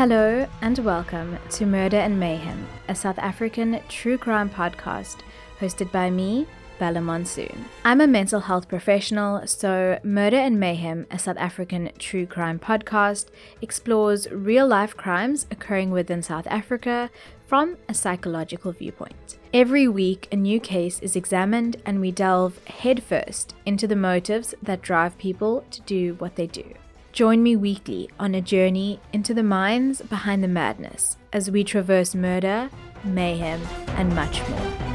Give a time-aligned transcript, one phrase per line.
[0.00, 5.18] Hello and welcome to Murder and Mayhem, a South African true crime podcast
[5.60, 6.46] hosted by me,
[6.78, 7.66] Bella Monsoon.
[7.84, 13.28] I'm a mental health professional, so Murder and Mayhem, a South African true crime podcast,
[13.60, 17.10] explores real life crimes occurring within South Africa
[17.46, 19.36] from a psychological viewpoint.
[19.52, 24.80] Every week, a new case is examined, and we delve headfirst into the motives that
[24.80, 26.64] drive people to do what they do.
[27.12, 32.14] Join me weekly on a journey into the minds behind the madness as we traverse
[32.14, 32.70] murder,
[33.02, 33.60] mayhem,
[33.96, 34.90] and much more.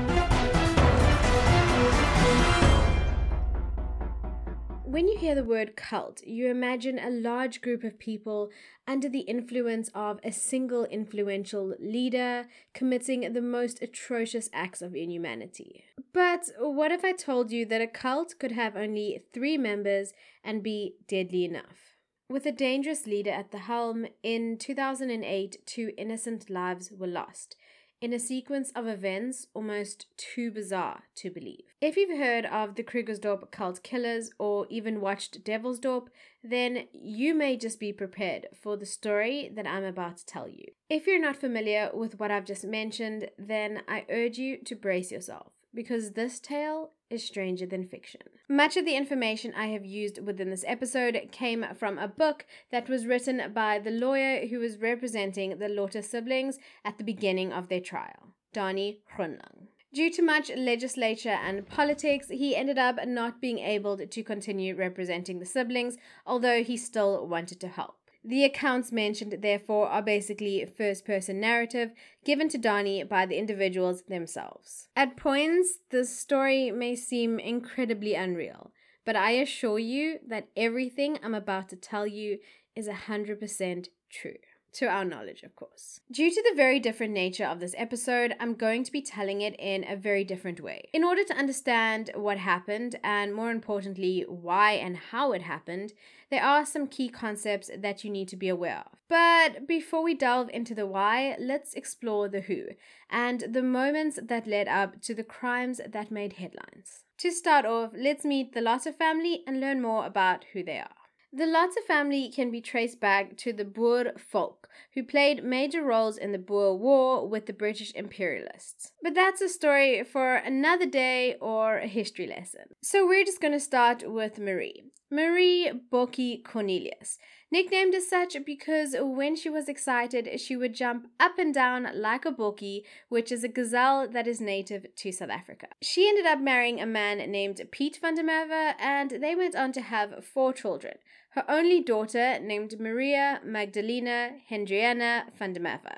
[4.86, 8.50] When you hear the word cult, you imagine a large group of people
[8.88, 15.84] under the influence of a single influential leader committing the most atrocious acts of inhumanity.
[16.14, 20.14] But what if I told you that a cult could have only three members
[20.46, 21.85] and be deadly enough?
[22.28, 27.56] With a dangerous leader at the helm, in 2008, two innocent lives were lost
[28.02, 31.64] in a sequence of events almost too bizarre to believe.
[31.82, 36.08] If you've heard of the Krugersdorp cult killers or even watched Devilsdorp,
[36.44, 40.66] then you may just be prepared for the story that I'm about to tell you.
[40.90, 45.12] If you're not familiar with what I've just mentioned, then I urge you to brace
[45.12, 48.22] yourself because this tale is stranger than fiction.
[48.50, 52.90] Much of the information I have used within this episode came from a book that
[52.90, 57.70] was written by the lawyer who was representing the Lotter siblings at the beginning of
[57.70, 59.68] their trial, Danie Groenewald.
[59.94, 65.40] Due to much legislature and politics, he ended up not being able to continue representing
[65.40, 67.96] the siblings, although he still wanted to help.
[68.28, 71.92] The accounts mentioned, therefore, are basically first person narrative
[72.24, 74.88] given to Danie by the individuals themselves.
[74.96, 78.72] At points, the story may seem incredibly unreal,
[79.06, 82.40] but I assure you that everything I'm about to tell you
[82.76, 84.34] is 100% true
[84.76, 86.02] to our knowledge, of course.
[86.12, 89.56] Due to the very different nature of this episode, I'm going to be telling it
[89.60, 90.90] in a very different way.
[90.94, 95.94] In order to understand what happened, and more importantly, why and how it happened,
[96.30, 98.98] there are some key concepts that you need to be aware of.
[99.08, 102.66] But before we delve into the why, let's explore the who
[103.10, 107.04] and the moments that led up to the crimes that made headlines.
[107.20, 111.05] To start off, let's meet the Lotter family and learn more about who they are.
[111.38, 116.18] The Lotter family can be traced back to the Boer folk, who played major roles
[116.18, 118.94] in the Boer War with the British imperialists.
[119.04, 122.68] But that's a story for another day or a history lesson.
[122.82, 124.86] So we're just going to start with Marie.
[125.12, 127.18] Marie Bokkie Cornelius,
[127.52, 132.26] nicknamed as such because when she was excited, she would jump up and down like
[132.26, 135.68] a bokkie, which is a gazelle that is native to South Africa.
[135.82, 139.72] She ended up marrying a man named Piet van der Merwe, and they went on
[139.74, 140.96] to have four children
[141.36, 145.98] her only daughter named Maria Magdalena Hendriana van der Merwe.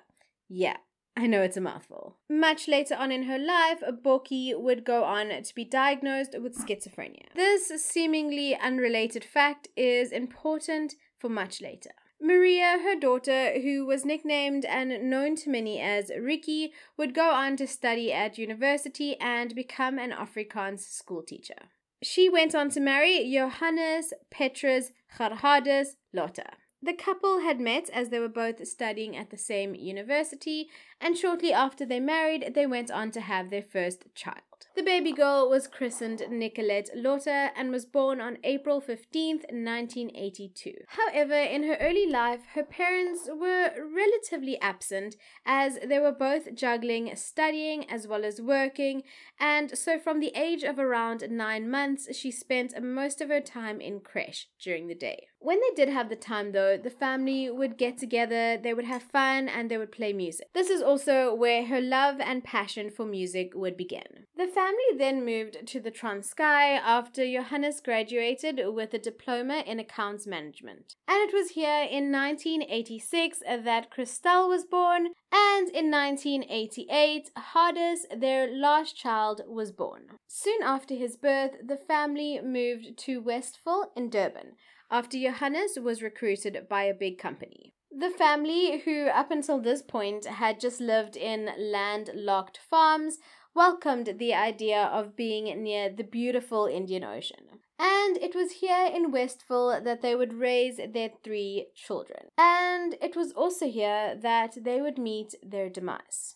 [0.49, 0.77] Yeah,
[1.15, 2.17] I know it's a mouthful.
[2.29, 7.33] Much later on in her life, Bokkie would go on to be diagnosed with schizophrenia.
[7.35, 11.91] This seemingly unrelated fact is important for much later.
[12.19, 17.57] Maria, her daughter, who was nicknamed and known to many as Ricky, would go on
[17.57, 21.69] to study at university and become an Afrikaans schoolteacher.
[22.03, 26.51] She went on to marry Johannes Petrus Gerhardus Lotter.
[26.81, 30.69] The couple had met as they were both studying at the same university,
[31.01, 34.56] and shortly after they married, they went on to have their first child.
[34.75, 40.73] The baby girl was christened Nicolette Lotter and was born on April 15, 1982.
[40.87, 47.15] However, in her early life, her parents were relatively absent as they were both juggling
[47.15, 49.01] studying as well as working,
[49.39, 53.81] and so from the age of around nine months, she spent most of her time
[53.81, 55.27] in creche during the day.
[55.39, 59.03] When they did have the time, though, the family would get together, they would have
[59.03, 60.47] fun, and they would play music.
[60.53, 64.25] This is also where her love and passion for music would begin.
[64.35, 70.25] The family then moved to the Transkei after Johannes graduated with a diploma in accounts
[70.27, 70.95] management.
[71.07, 78.47] And it was here in 1986 that Christelle was born, and in 1988, Hardus, their
[78.51, 80.07] last child, was born.
[80.27, 84.53] Soon after his birth, the family moved to Westville in Durban
[84.89, 87.73] after Johannes was recruited by a big company.
[87.89, 93.17] The family, who up until this point had just lived in landlocked farms,
[93.57, 97.45] welcomed the idea of being near the beautiful Indian Ocean.
[97.79, 102.27] And it was here in Westville that they would raise their three children.
[102.37, 106.35] And it was also here that they would meet their demise.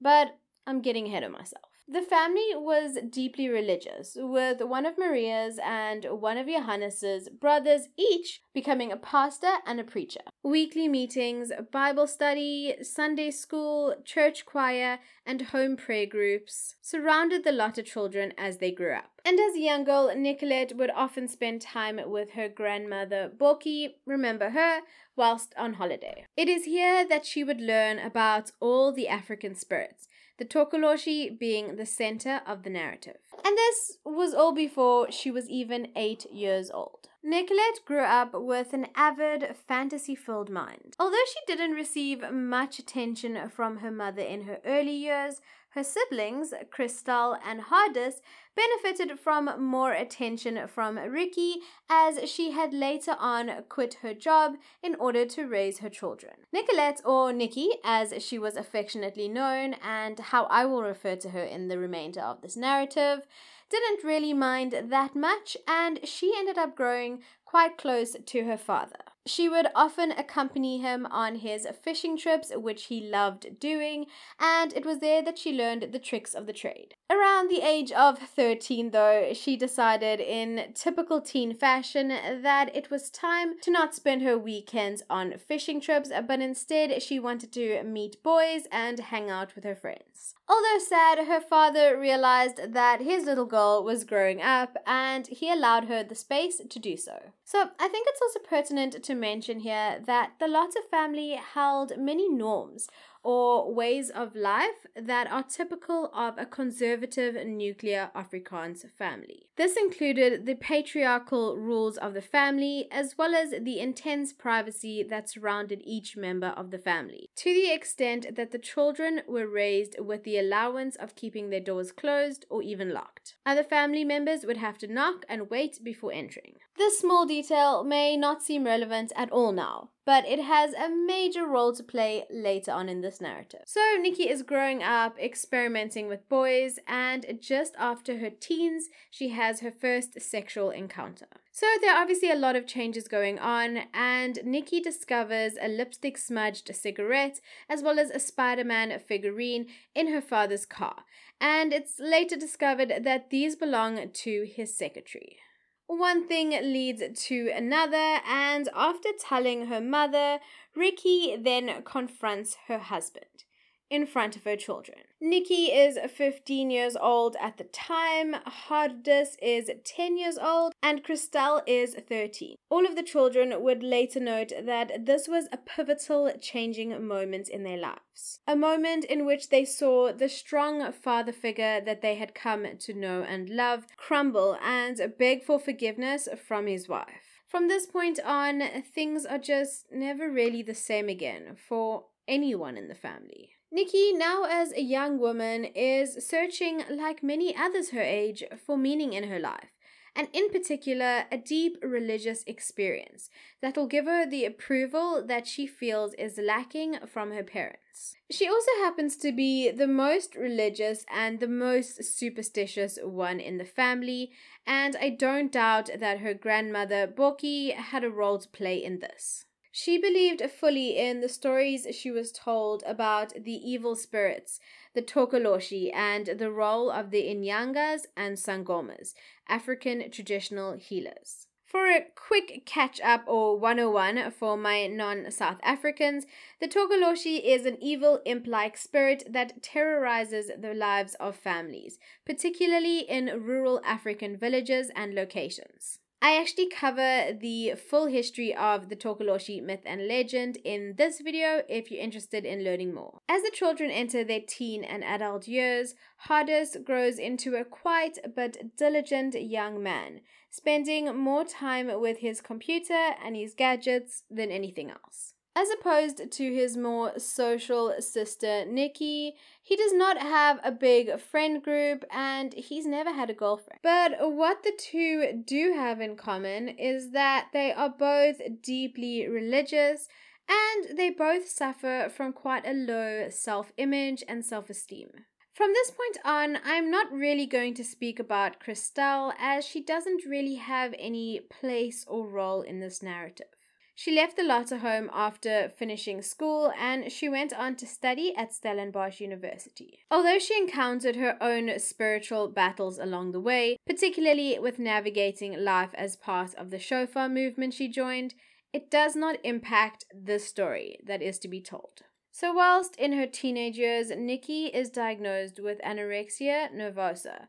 [0.00, 1.71] But I'm getting ahead of myself.
[1.88, 8.40] The family was deeply religious, with one of Maria's and one of Johannes's brothers each
[8.54, 10.20] becoming a pastor and a preacher.
[10.44, 17.82] Weekly meetings, Bible study, Sunday school, church choir, and home prayer groups surrounded the Lotter
[17.82, 19.20] children as they grew up.
[19.24, 24.50] And as a young girl, Nicolette would often spend time with her grandmother Bokkie, remember
[24.50, 24.80] her,
[25.16, 26.26] whilst on holiday.
[26.36, 30.08] It is here that she would learn about all the African spirits
[30.38, 33.18] the Tokoloshi being the center of the narrative.
[33.44, 37.08] And this was all before she was even eight years old.
[37.24, 40.96] Nicolette grew up with an avid, fantasy filled mind.
[40.98, 45.40] Although she didn't receive much attention from her mother in her early years,
[45.74, 48.20] her siblings, Christelle and Hardus,
[48.54, 51.56] benefited from more attention from Ricky
[51.88, 56.34] as she had later on quit her job in order to raise her children.
[56.52, 61.42] Nicolette, or Nikki as she was affectionately known, and how I will refer to her
[61.42, 63.26] in the remainder of this narrative,
[63.70, 69.11] didn't really mind that much and she ended up growing quite close to her father.
[69.24, 74.06] She would often accompany him on his fishing trips, which he loved doing,
[74.40, 76.94] and it was there that she learned the tricks of the trade.
[77.08, 83.10] Around the age of 13, though, she decided in typical teen fashion that it was
[83.10, 88.22] time to not spend her weekends on fishing trips, but instead she wanted to meet
[88.22, 90.11] boys and hang out with her friends.
[90.48, 95.84] Although sad, her father realized that his little girl was growing up and he allowed
[95.84, 97.32] her the space to do so.
[97.44, 102.28] So I think it's also pertinent to mention here that the Lotter family held many
[102.28, 102.88] norms
[103.22, 109.46] or ways of life that are typical of a conservative nuclear Afrikaans family.
[109.56, 115.28] This included the patriarchal rules of the family as well as the intense privacy that
[115.28, 120.24] surrounded each member of the family, to the extent that the children were raised with
[120.24, 123.36] the allowance of keeping their doors closed or even locked.
[123.44, 126.54] Other family members would have to knock and wait before entering.
[126.76, 131.46] This small detail may not seem relevant at all now, but it has a major
[131.46, 133.62] role to play later on in this narrative.
[133.66, 139.60] So, Nikki is growing up, experimenting with boys, and just after her teens, she has
[139.60, 141.26] her first sexual encounter.
[141.52, 146.18] So, there are obviously a lot of changes going on, and Nikki discovers a lipstick
[146.18, 151.04] smudged cigarette as well as a Spider Man figurine in her father's car,
[151.40, 155.38] and it's later discovered that these belong to his secretary.
[155.86, 160.40] One thing leads to another, and after telling her mother,
[160.74, 163.44] Ricky then confronts her husband
[163.92, 165.00] in front of her children.
[165.20, 168.34] Nikki is 15 years old at the time,
[168.68, 172.56] Hardus is 10 years old, and Christelle is 13.
[172.70, 177.64] All of the children would later note that this was a pivotal changing moment in
[177.64, 178.40] their lives.
[178.48, 182.94] A moment in which they saw the strong father figure that they had come to
[182.94, 187.42] know and love crumble and beg for forgiveness from his wife.
[187.46, 188.62] From this point on,
[188.94, 193.50] things are just never really the same again for anyone in the family.
[193.74, 199.14] Nikki, now as a young woman, is searching, like many others her age, for meaning
[199.14, 199.72] in her life,
[200.14, 203.30] and in particular, a deep religious experience
[203.62, 208.14] that will give her the approval that she feels is lacking from her parents.
[208.30, 213.64] She also happens to be the most religious and the most superstitious one in the
[213.64, 214.32] family,
[214.66, 219.46] and I don't doubt that her grandmother, Bokkie, had a role to play in this.
[219.74, 224.60] She believed fully in the stories she was told about the evil spirits,
[224.92, 229.14] the Tokoloshi, and the role of the Inyangas and Sangomas,
[229.48, 231.46] African traditional healers.
[231.64, 236.26] For a quick catch up or 101 for my non South Africans,
[236.60, 242.98] the Tokoloshi is an evil imp like spirit that terrorizes the lives of families, particularly
[242.98, 246.00] in rural African villages and locations.
[246.24, 251.62] I actually cover the full history of the Tokoloshi myth and legend in this video
[251.68, 253.18] if you're interested in learning more.
[253.28, 255.96] As the children enter their teen and adult years,
[256.28, 263.16] Hardus grows into a quiet but diligent young man, spending more time with his computer
[263.20, 265.34] and his gadgets than anything else.
[265.54, 271.62] As opposed to his more social sister Nikki, he does not have a big friend
[271.62, 273.80] group and he's never had a girlfriend.
[273.82, 280.08] But what the two do have in common is that they are both deeply religious
[280.48, 285.26] and they both suffer from quite a low self image and self esteem.
[285.54, 290.24] From this point on, I'm not really going to speak about Christelle as she doesn't
[290.24, 293.51] really have any place or role in this narrative.
[293.94, 298.52] She left the Lotter home after finishing school and she went on to study at
[298.52, 300.00] Stellenbosch University.
[300.10, 306.16] Although she encountered her own spiritual battles along the way, particularly with navigating life as
[306.16, 308.34] part of the shofar movement she joined,
[308.72, 312.02] it does not impact the story that is to be told.
[312.34, 317.48] So, whilst in her teenage years, Nikki is diagnosed with anorexia nervosa,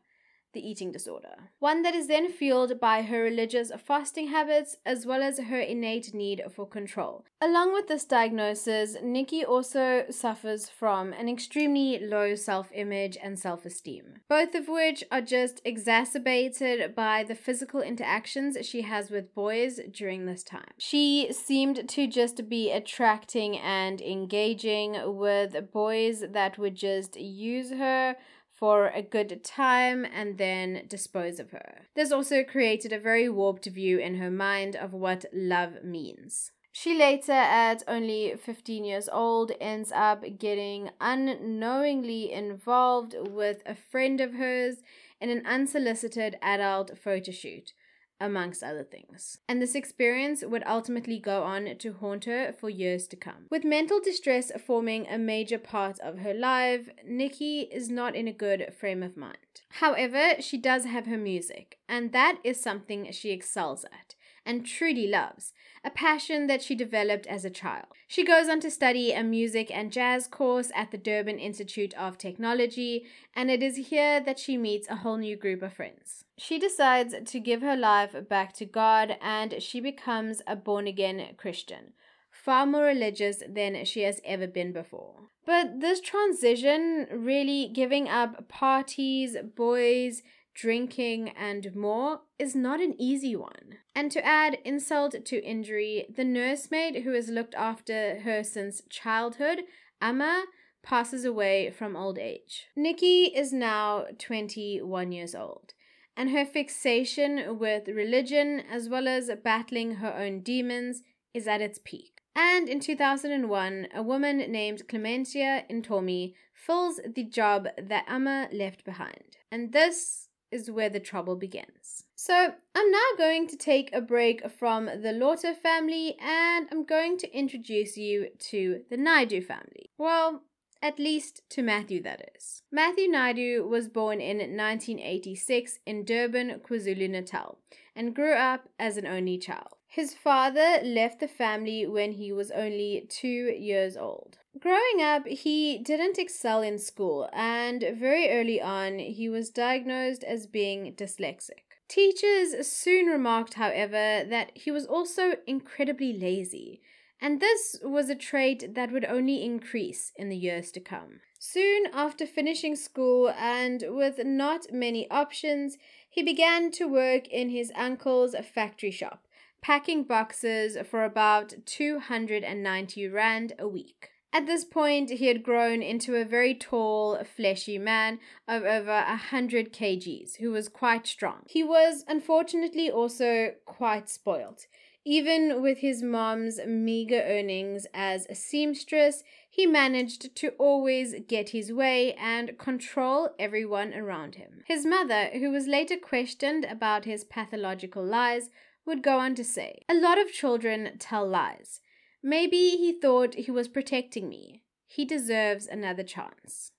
[0.54, 1.50] the eating disorder.
[1.58, 6.14] One that is then fueled by her religious fasting habits as well as her innate
[6.14, 7.24] need for control.
[7.40, 13.66] Along with this diagnosis, Nikki also suffers from an extremely low self image and self
[13.66, 19.80] esteem, both of which are just exacerbated by the physical interactions she has with boys
[19.92, 20.72] during this time.
[20.78, 28.16] She seemed to just be attracting and engaging with boys that would just use her
[28.64, 31.82] for a good time and then dispose of her.
[31.94, 36.50] This also created a very warped view in her mind of what love means.
[36.72, 44.18] She later, at only 15 years old, ends up getting unknowingly involved with a friend
[44.22, 44.76] of hers
[45.20, 47.74] in an unsolicited adult photo shoot
[48.20, 49.38] amongst other things.
[49.48, 53.46] And this experience would ultimately go on to haunt her for years to come.
[53.50, 58.32] With mental distress forming a major part of her life, Nikki is not in a
[58.32, 59.36] good frame of mind.
[59.80, 64.14] However, she does have her music, and that is something she excels at
[64.46, 65.52] and truly loves,
[65.82, 67.86] a passion that she developed as a child.
[68.06, 72.18] She goes on to study a music and jazz course at the Durban Institute of
[72.18, 76.23] Technology, and it is here that she meets a whole new group of friends.
[76.36, 81.22] She decides to give her life back to God and she becomes a born again
[81.36, 81.92] Christian,
[82.30, 85.30] far more religious than she has ever been before.
[85.46, 90.22] But this transition, really giving up parties, boys,
[90.54, 93.78] drinking, and more is not an easy one.
[93.94, 99.62] And to add insult to injury, the nursemaid who has looked after her since childhood,
[100.00, 100.44] Amma,
[100.82, 102.66] passes away from old age.
[102.76, 105.73] Nikki is now 21 years old,
[106.16, 111.02] and her fixation with religion as well as battling her own demons
[111.32, 112.22] is at its peak.
[112.36, 119.36] And in 2001, a woman named Clementia Intomi fills the job that Amma left behind.
[119.50, 122.04] And this is where the trouble begins.
[122.16, 127.18] So, I'm now going to take a break from the Lotter family and I'm going
[127.18, 129.90] to introduce you to the Naidoo family.
[129.98, 130.42] Well,
[130.84, 132.62] at least to Matthew, that is.
[132.70, 137.58] Matthew Naidoo was born in 1986 in Durban, KwaZulu Natal,
[137.96, 139.76] and grew up as an only child.
[139.86, 144.36] His father left the family when he was only two years old.
[144.60, 150.46] Growing up, he didn't excel in school, and very early on, he was diagnosed as
[150.46, 151.64] being dyslexic.
[151.88, 156.82] Teachers soon remarked, however, that he was also incredibly lazy,
[157.24, 161.20] and this was a trait that would only increase in the years to come.
[161.38, 165.78] Soon after finishing school and with not many options,
[166.10, 169.24] he began to work in his uncle's factory shop
[169.62, 174.10] packing boxes for about 290 Rand a week.
[174.30, 179.16] At this point, he had grown into a very tall, fleshy man of over a
[179.32, 181.44] 100 kgs who was quite strong.
[181.46, 184.66] He was unfortunately also quite spoilt.
[185.04, 191.70] Even with his mom's meager earnings as a seamstress, he managed to always get his
[191.70, 194.62] way and control everyone around him.
[194.66, 198.48] His mother, who was later questioned about his pathological lies,
[198.86, 201.80] would go on to say, A lot of children tell lies.
[202.22, 204.62] Maybe he thought he was protecting me.
[204.86, 206.72] He deserves another chance.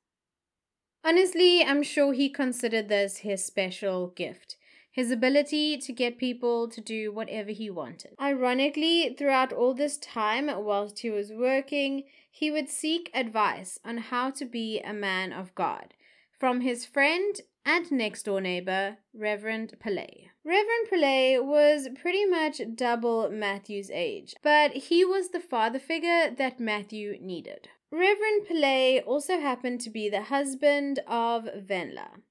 [1.04, 4.58] Honestly, I'm sure he considered this his special gift
[4.96, 8.12] his ability to get people to do whatever he wanted.
[8.18, 14.30] Ironically, throughout all this time, whilst he was working, he would seek advice on how
[14.30, 15.94] to be a man of God
[16.40, 20.30] from his friend and next door neighbor, Reverend Pillay.
[20.46, 26.58] Reverend Pillay was pretty much double Matthew's age, but he was the father figure that
[26.58, 27.68] Matthew needed.
[27.92, 32.22] Reverend Pillay also happened to be the husband of Venla,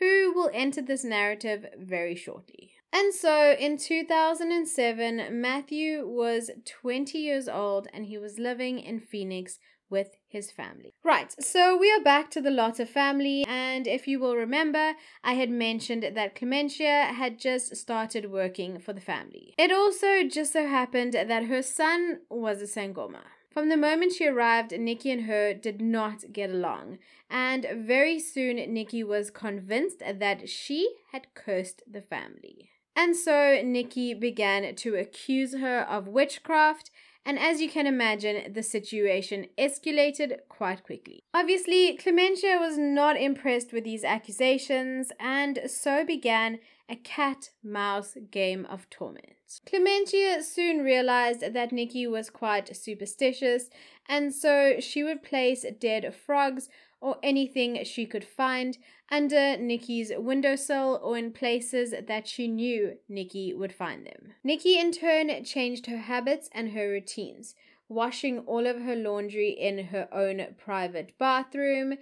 [0.00, 2.72] who will enter this narrative very shortly.
[2.92, 9.58] And so in 2007, Matthew was 20 years old and he was living in Phoenix
[9.88, 10.94] with his family.
[11.04, 15.34] Right, so we are back to the Lotter family, and if you will remember, I
[15.34, 19.54] had mentioned that Clementia had just started working for the family.
[19.58, 23.22] It also just so happened that her son was a Sangoma.
[23.50, 28.56] From the moment she arrived, Nikki and her did not get along, and very soon
[28.72, 32.70] Nikki was convinced that she had cursed the family.
[32.94, 36.90] And so Nikki began to accuse her of witchcraft
[37.24, 41.22] and as you can imagine, the situation escalated quite quickly.
[41.34, 48.66] Obviously, Clementia was not impressed with these accusations, and so began a cat mouse game
[48.68, 49.60] of torment.
[49.64, 53.70] Clementia soon realized that Nikki was quite superstitious,
[54.08, 56.68] and so she would place dead frogs
[57.00, 58.76] or anything she could find
[59.10, 64.34] under Nikki's windowsill or in places that she knew Nikki would find them.
[64.44, 67.54] Nikki in turn changed her habits and her routines,
[67.88, 71.94] washing all of her laundry in her own private bathroom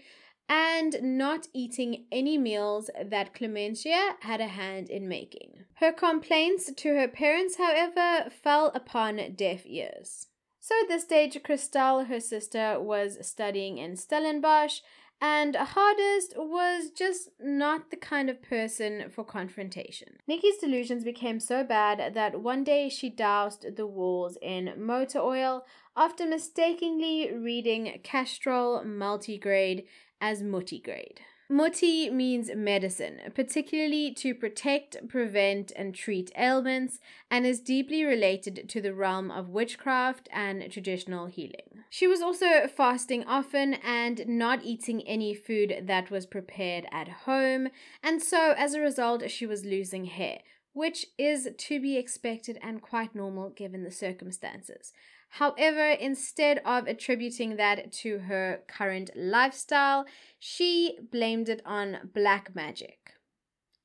[0.49, 5.65] and not eating any meals that Clementia had a hand in making.
[5.75, 10.29] Her complaints to her parents, however, fell upon deaf ears.
[10.61, 14.81] So at this stage, Christelle, her sister, was studying in Stellenbosch,
[15.21, 20.19] and Hardus was just not the kind of person for confrontation.
[20.29, 25.65] Nikki's delusions became so bad that one day she doused the walls in motor oil
[25.97, 29.85] after mistakenly reading Castrol multigrade
[30.21, 31.21] as Muti grade.
[31.51, 38.83] Muti means medicine, particularly to protect, prevent, and treat ailments, and is deeply related to
[38.83, 41.85] the realm of witchcraft and traditional healing.
[41.89, 47.69] She was also fasting often and not eating any food that was prepared at home,
[48.03, 50.41] and so as a result, she was losing hair,
[50.75, 54.93] which is to be expected and quite normal given the circumstances.
[55.31, 60.07] However, instead of attributing that to her current lifestyle,
[60.39, 63.13] she blamed it on black magic.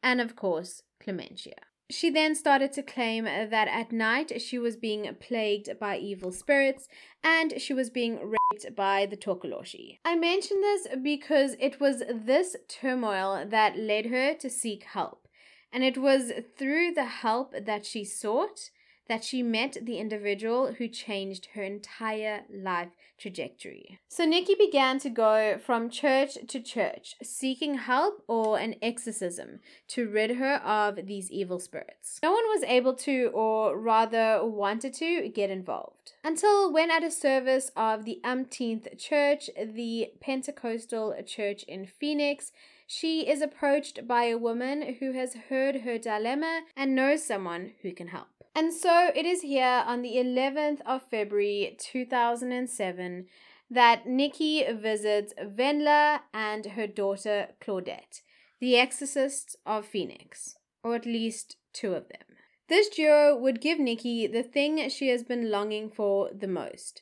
[0.01, 1.55] And of course, Clementia.
[1.89, 6.87] She then started to claim that at night she was being plagued by evil spirits
[7.23, 9.99] and she was being raped by the Tokoloshi.
[10.03, 15.27] I mention this because it was this turmoil that led her to seek help.
[15.71, 18.69] And it was through the help that she sought
[19.07, 23.99] that she met the individual who changed her entire life trajectory.
[24.09, 30.09] So Nikki began to go from church to church, seeking help or an exorcism to
[30.09, 32.19] rid her of these evil spirits.
[32.23, 36.13] No one was able to, or rather wanted to, get involved.
[36.23, 42.51] Until when at a service of the umpteenth church, the Pentecostal church in Phoenix,
[42.85, 47.93] she is approached by a woman who has heard her dilemma and knows someone who
[47.93, 48.27] can help.
[48.55, 53.25] And so it is here on the 11th of February 2007
[53.71, 58.21] that Nikki visits Venla and her daughter Claudette,
[58.59, 62.37] the exorcists of Phoenix, or at least two of them.
[62.69, 67.01] This duo would give Nikki the thing she has been longing for the most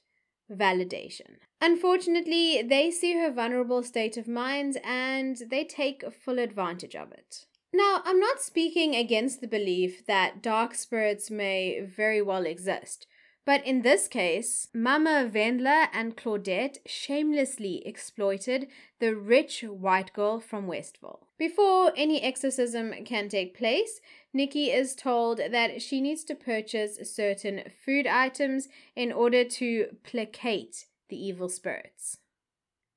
[0.49, 1.37] validation.
[1.59, 7.45] Unfortunately, they see her vulnerable state of mind and they take full advantage of it.
[7.73, 13.07] Now, I'm not speaking against the belief that dark spirits may very well exist,
[13.45, 18.67] but in this case, Mama Wendla and Claudette shamelessly exploited
[18.99, 21.27] the rich white girl from Westville.
[21.37, 24.01] Before any exorcism can take place,
[24.33, 30.87] Nikki is told that she needs to purchase certain food items in order to placate
[31.07, 32.17] the evil spirits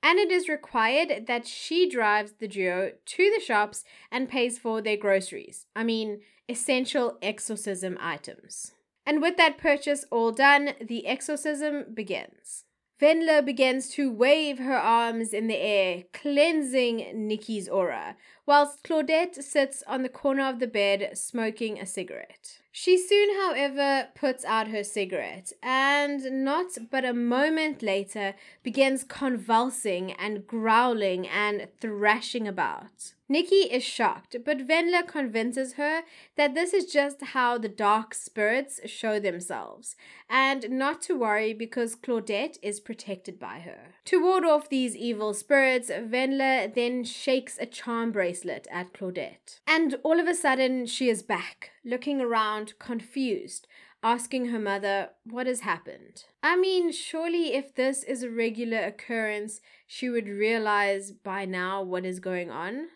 [0.05, 4.83] and it is required that she drives the duo to the shops and pays for
[4.83, 5.67] their groceries.
[5.75, 8.73] I mean, essential exorcism items.
[9.07, 12.65] And with that purchase all done, the exorcism begins.
[13.01, 19.83] Wendla begins to wave her arms in the air, cleansing Nikki's aura, whilst Claudette sits
[19.87, 22.61] on the corner of the bed smoking a cigarette.
[22.71, 30.13] She soon, however, puts out her cigarette and, not but a moment later, begins convulsing
[30.13, 33.15] and growling and thrashing about.
[33.35, 36.03] Nikki is shocked, but Wendla convinces her
[36.37, 39.97] that this is just how the dark spirits show themselves,
[40.31, 43.97] and not to worry because Claudette is protected by her.
[44.05, 49.59] To ward off these evil spirits, Wendla then shakes a charm bracelet at Claudette.
[49.67, 53.67] And all of a sudden, she is back, looking around, confused,
[54.05, 56.23] asking her mother what has happened.
[56.41, 62.05] I mean, surely if this is a regular occurrence, she would realize by now what
[62.05, 62.91] is going on.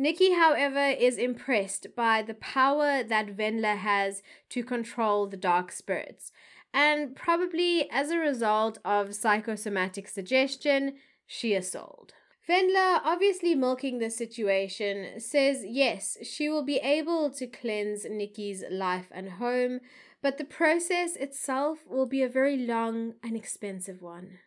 [0.00, 6.30] Nikki, however, is impressed by the power that Wendla has to control the dark spirits,
[6.72, 10.94] and probably as a result of psychosomatic suggestion,
[11.26, 12.12] she is sold.
[12.48, 19.08] Wendla, obviously milking the situation, says yes, she will be able to cleanse Nikki's life
[19.10, 19.80] and home,
[20.22, 24.38] but the process itself will be a very long and expensive one.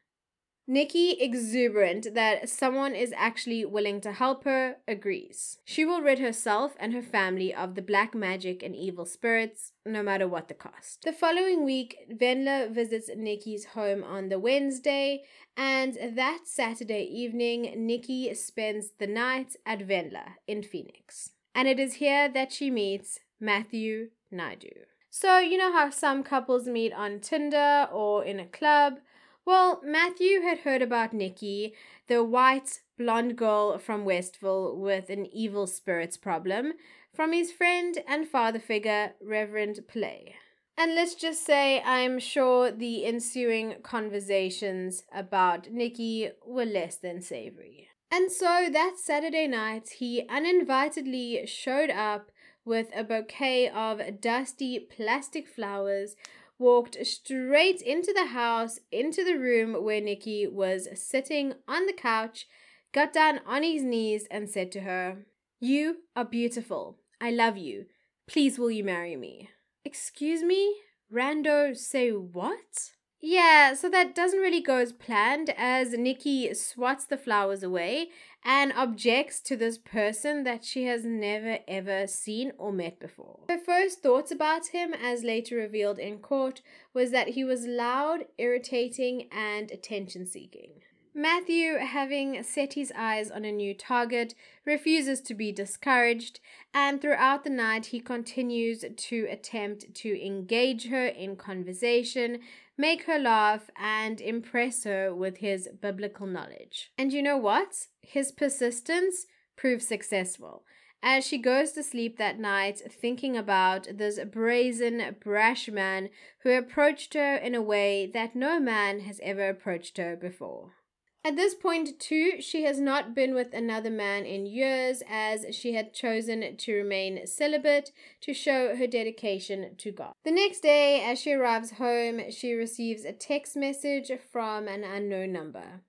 [0.67, 5.57] Nikki, exuberant that someone is actually willing to help her, agrees.
[5.65, 10.03] She will rid herself and her family of the black magic and evil spirits, no
[10.03, 11.01] matter what the cost.
[11.03, 15.23] The following week, Venla visits Nikki's home on the Wednesday,
[15.57, 21.31] and that Saturday evening, Nikki spends the night at Venla in Phoenix.
[21.53, 24.85] And it is here that she meets Matthew Naidoo.
[25.09, 28.99] So, you know how some couples meet on Tinder or in a club?
[29.45, 31.73] Well, Matthew had heard about Nikki,
[32.07, 36.73] the white, blonde girl from Westville with an evil spirits problem,
[37.13, 40.33] from his friend and father figure, Reverend Pillay.
[40.77, 47.89] And let's just say I'm sure the ensuing conversations about Nikki were less than savory.
[48.09, 52.31] And so that Saturday night, he uninvitedly showed up
[52.65, 56.15] with a bouquet of dusty plastic flowers
[56.61, 62.47] walked straight into the house, into the room where Nikki was sitting on the couch,
[62.93, 65.25] got down on his knees, and said to her,
[65.59, 66.99] You are beautiful.
[67.19, 67.87] I love you.
[68.27, 69.49] Please, will you marry me?
[69.83, 70.75] Excuse me?
[71.11, 72.91] Rando, say what?
[73.19, 78.09] Yeah, so that doesn't really go as planned as Nikki swats the flowers away
[78.43, 83.39] and objects to this person that she has never ever seen or met before.
[83.49, 86.61] Her first thoughts about him, as later revealed in court,
[86.93, 90.81] was that he was loud, irritating, and attention seeking.
[91.13, 94.33] Matthew, having set his eyes on a new target,
[94.65, 96.39] refuses to be discouraged,
[96.73, 102.39] and throughout the night he continues to attempt to engage her in conversation,
[102.81, 106.91] make her laugh, and impress her with his biblical knowledge.
[106.97, 107.87] And you know what?
[108.01, 110.63] His persistence proves successful
[111.03, 116.09] as she goes to sleep that night thinking about this brazen, brash man
[116.43, 120.73] who approached her in a way that no man has ever approached her before.
[121.23, 125.73] At this point, too, she has not been with another man in years as she
[125.73, 130.13] had chosen to remain celibate to show her dedication to God.
[130.25, 135.31] The next day, as she arrives home, she receives a text message from an unknown
[135.31, 135.81] number.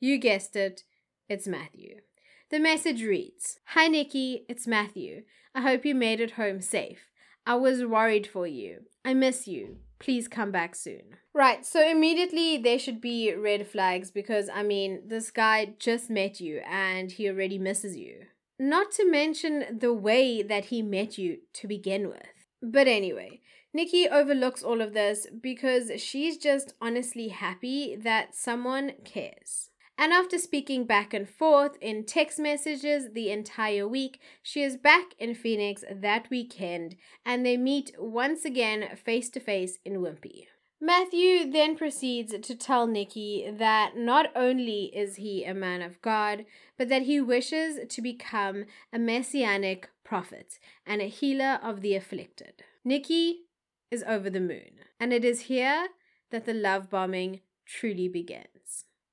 [0.00, 0.82] You guessed it,
[1.28, 2.00] it's Matthew.
[2.50, 5.22] The message reads Hi, Nikki, it's Matthew.
[5.54, 7.10] I hope you made it home safe.
[7.46, 8.80] I was worried for you.
[9.04, 9.78] I miss you.
[9.98, 11.16] Please come back soon.
[11.32, 16.40] Right, so immediately there should be red flags because, I mean, this guy just met
[16.40, 18.26] you and he already misses you.
[18.58, 22.46] Not to mention the way that he met you to begin with.
[22.62, 23.40] But anyway,
[23.74, 29.70] Nikki overlooks all of this because she's just honestly happy that someone cares.
[29.98, 35.14] And after speaking back and forth in text messages the entire week, she is back
[35.18, 40.48] in Phoenix that weekend and they meet once again face to face in Wimpy.
[40.78, 46.44] Matthew then proceeds to tell Nikki that not only is he a man of God,
[46.76, 52.62] but that he wishes to become a messianic prophet and a healer of the afflicted.
[52.84, 53.46] Nikki
[53.90, 55.88] is over the moon, and it is here
[56.30, 58.55] that the love bombing truly begins.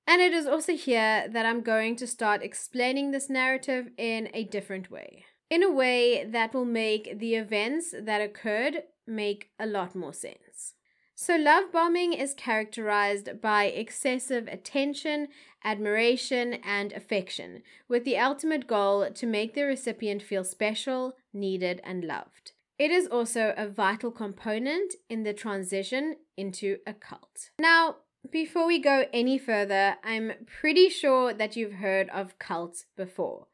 [0.05, 4.43] And it is also here that I'm going to start explaining this narrative in a
[4.43, 5.25] different way.
[5.49, 10.73] In a way that will make the events that occurred make a lot more sense.
[11.15, 15.27] So, love bombing is characterized by excessive attention,
[15.63, 22.03] admiration, and affection, with the ultimate goal to make the recipient feel special, needed, and
[22.03, 22.53] loved.
[22.79, 27.51] It is also a vital component in the transition into a cult.
[27.59, 27.97] Now,
[28.31, 33.47] before we go any further, I'm pretty sure that you've heard of cults before.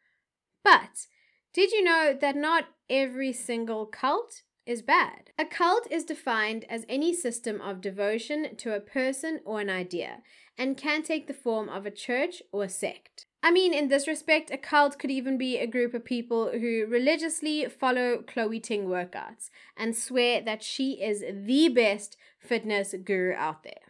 [0.64, 1.08] But
[1.54, 5.32] did you know that not every single cult is bad?
[5.38, 10.20] A cult is defined as any system of devotion to a person or an idea
[10.58, 13.26] and can take the form of a church or a sect.
[13.42, 16.86] I mean, in this respect, a cult could even be a group of people who
[16.88, 23.64] religiously follow Chloe Ting workouts and swear that she is the best fitness guru out
[23.64, 23.89] there.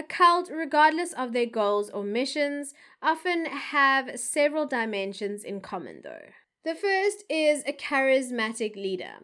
[0.00, 6.30] A cult, regardless of their goals or missions, often have several dimensions in common, though.
[6.64, 9.16] The first is a charismatic leader.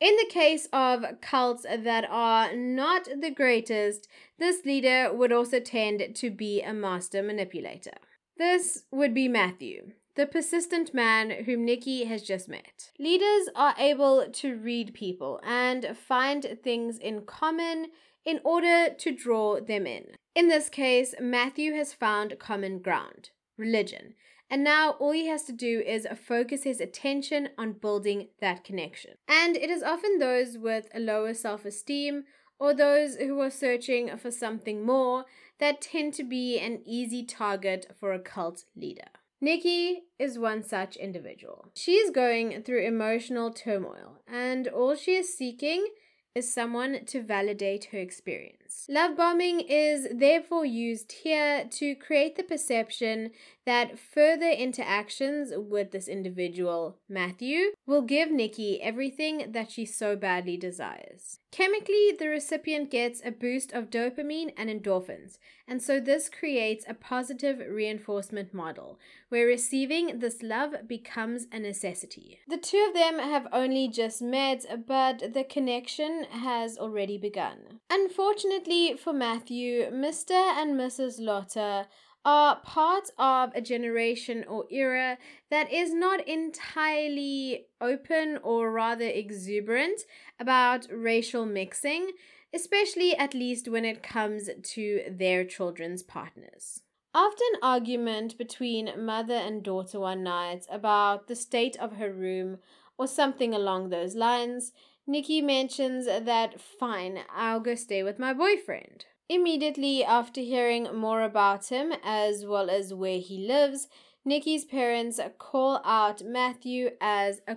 [0.00, 4.08] In the case of cults that are not the greatest,
[4.38, 7.98] this leader would also tend to be a master manipulator.
[8.38, 12.92] This would be Matthew, the persistent man whom Nikki has just met.
[12.98, 17.88] Leaders are able to read people and find things in common
[18.24, 20.16] in order to draw them in.
[20.34, 24.14] In this case, Matthew has found common ground religion.
[24.50, 29.12] And now all he has to do is focus his attention on building that connection.
[29.26, 32.24] And it is often those with a lower self esteem
[32.58, 35.24] or those who are searching for something more
[35.58, 39.08] that tend to be an easy target for a cult leader.
[39.40, 41.70] Nikki is one such individual.
[41.74, 45.86] She is going through emotional turmoil, and all she is seeking
[46.34, 48.63] is someone to validate her experience.
[48.88, 53.30] Love bombing is therefore used here to create the perception
[53.64, 60.56] that further interactions with this individual, Matthew, will give Nikki everything that she so badly
[60.56, 61.40] desires.
[61.50, 66.94] Chemically, the recipient gets a boost of dopamine and endorphins, and so this creates a
[66.94, 72.40] positive reinforcement model where receiving this love becomes a necessity.
[72.48, 77.80] The two of them have only just met, but the connection has already begun.
[77.88, 78.63] Unfortunately
[78.98, 80.30] for Matthew, Mr.
[80.30, 81.20] and Mrs.
[81.20, 81.86] Lotter
[82.24, 85.18] are part of a generation or era
[85.50, 90.00] that is not entirely open or rather exuberant
[90.40, 92.12] about racial mixing,
[92.54, 96.80] especially at least when it comes to their children's partners.
[97.14, 102.58] After an argument between mother and daughter one night about the state of her room
[102.96, 104.72] or something along those lines,
[105.06, 109.06] Nikki mentions that, fine, I'll go stay with my boyfriend.
[109.28, 113.88] Immediately after hearing more about him as well as where he lives,
[114.24, 117.56] Nikki's parents call out Matthew as a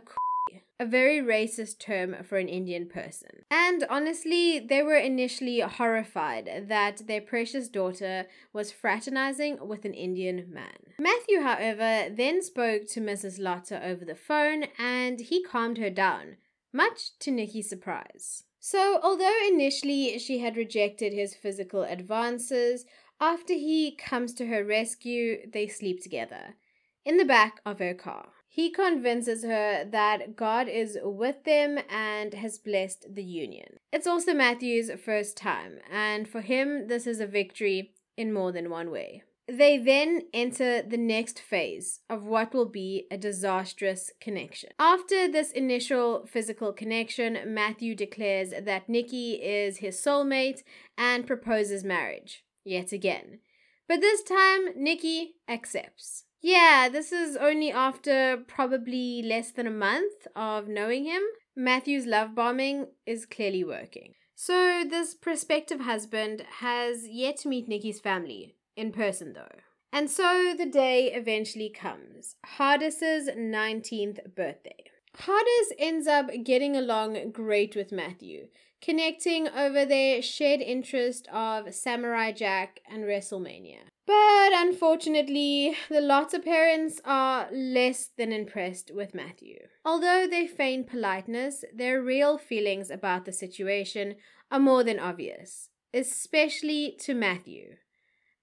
[0.80, 3.44] a very racist term for an Indian person.
[3.50, 10.46] And honestly, they were initially horrified that their precious daughter was fraternizing with an Indian
[10.52, 10.94] man.
[11.00, 13.40] Matthew, however, then spoke to Mrs.
[13.40, 16.38] Lotter over the phone and he calmed her down,
[16.78, 18.44] much to Nikki's surprise.
[18.60, 22.86] So, although initially she had rejected his physical advances,
[23.20, 26.56] after he comes to her rescue, they sleep together
[27.04, 28.30] in the back of her car.
[28.48, 33.78] He convinces her that God is with them and has blessed the union.
[33.92, 38.70] It's also Matthew's first time, and for him, this is a victory in more than
[38.70, 39.24] one way.
[39.50, 44.72] They then enter the next phase of what will be a disastrous connection.
[44.78, 50.64] After this initial physical connection, Matthew declares that Nikki is his soulmate
[50.98, 53.40] and proposes marriage, yet again.
[53.88, 56.26] But this time, Nikki accepts.
[56.42, 61.22] Yeah, this is only after probably less than a month of knowing him.
[61.56, 64.14] Matthew's love bombing is clearly working.
[64.36, 69.60] So, this prospective husband has yet to meet Nikki's family, in person though.
[69.92, 74.84] And so the day eventually comes Hardus's 19th birthday.
[75.18, 78.50] Hardus ends up getting along great with Matthew,
[78.82, 83.80] connecting over their shared interest of Samurai Jack and WrestleMania.
[84.06, 89.58] But unfortunately, the Lotter parents are less than impressed with Matthew.
[89.84, 94.16] Although they feign politeness, their real feelings about the situation
[94.52, 97.78] are more than obvious, especially to Matthew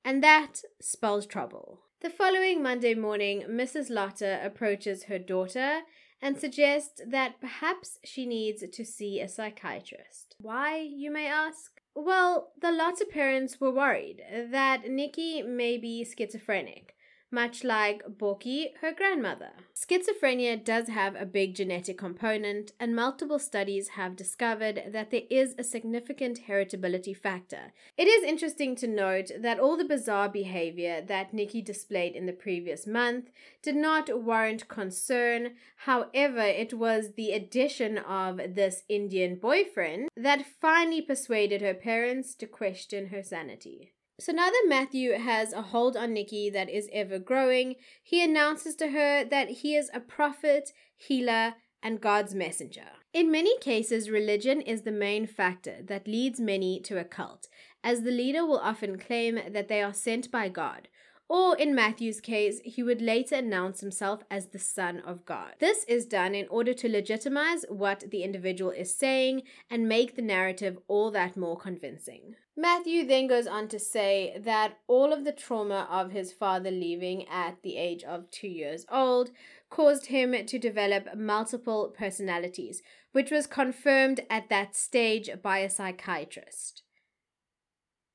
[0.04, 1.80] and that spells trouble.
[2.00, 3.88] The following Monday morning, Mrs.
[3.88, 5.80] Lotter approaches her daughter
[6.20, 10.36] and suggests that perhaps she needs to see a psychiatrist.
[10.38, 11.80] Why, you may ask?
[11.94, 16.93] Well, the Lotter parents were worried that Nikki may be schizophrenic
[17.34, 19.50] much like Bokkie, her grandmother.
[19.74, 25.54] Schizophrenia does have a big genetic component, and multiple studies have discovered that there is
[25.58, 27.72] a significant heritability factor.
[27.98, 32.32] It is interesting to note that all the bizarre behavior that Nikki displayed in the
[32.32, 33.30] previous month
[33.62, 35.54] did not warrant concern.
[35.78, 42.46] However, it was the addition of this Indian boyfriend that finally persuaded her parents to
[42.46, 43.92] question her sanity.
[44.20, 48.76] So now that Matthew has a hold on Nikki that is ever growing, he announces
[48.76, 52.86] to her that he is a prophet, healer, and God's messenger.
[53.12, 57.48] In many cases, religion is the main factor that leads many to a cult,
[57.82, 60.88] as the leader will often claim that they are sent by God,
[61.28, 65.54] or in Matthew's case, he would later announce himself as the Son of God.
[65.58, 70.22] This is done in order to legitimize what the individual is saying and make the
[70.22, 72.34] narrative all that more convincing.
[72.56, 77.26] Matthew then goes on to say that all of the trauma of his father leaving
[77.28, 79.30] at the age of two years old
[79.70, 82.82] caused him to develop multiple personalities,
[83.12, 86.82] which was confirmed at that stage by a psychiatrist.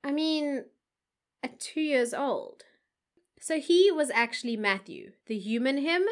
[0.04, 0.66] I mean,
[1.44, 2.64] at two years old.
[3.40, 6.04] So he was actually Matthew, the human him,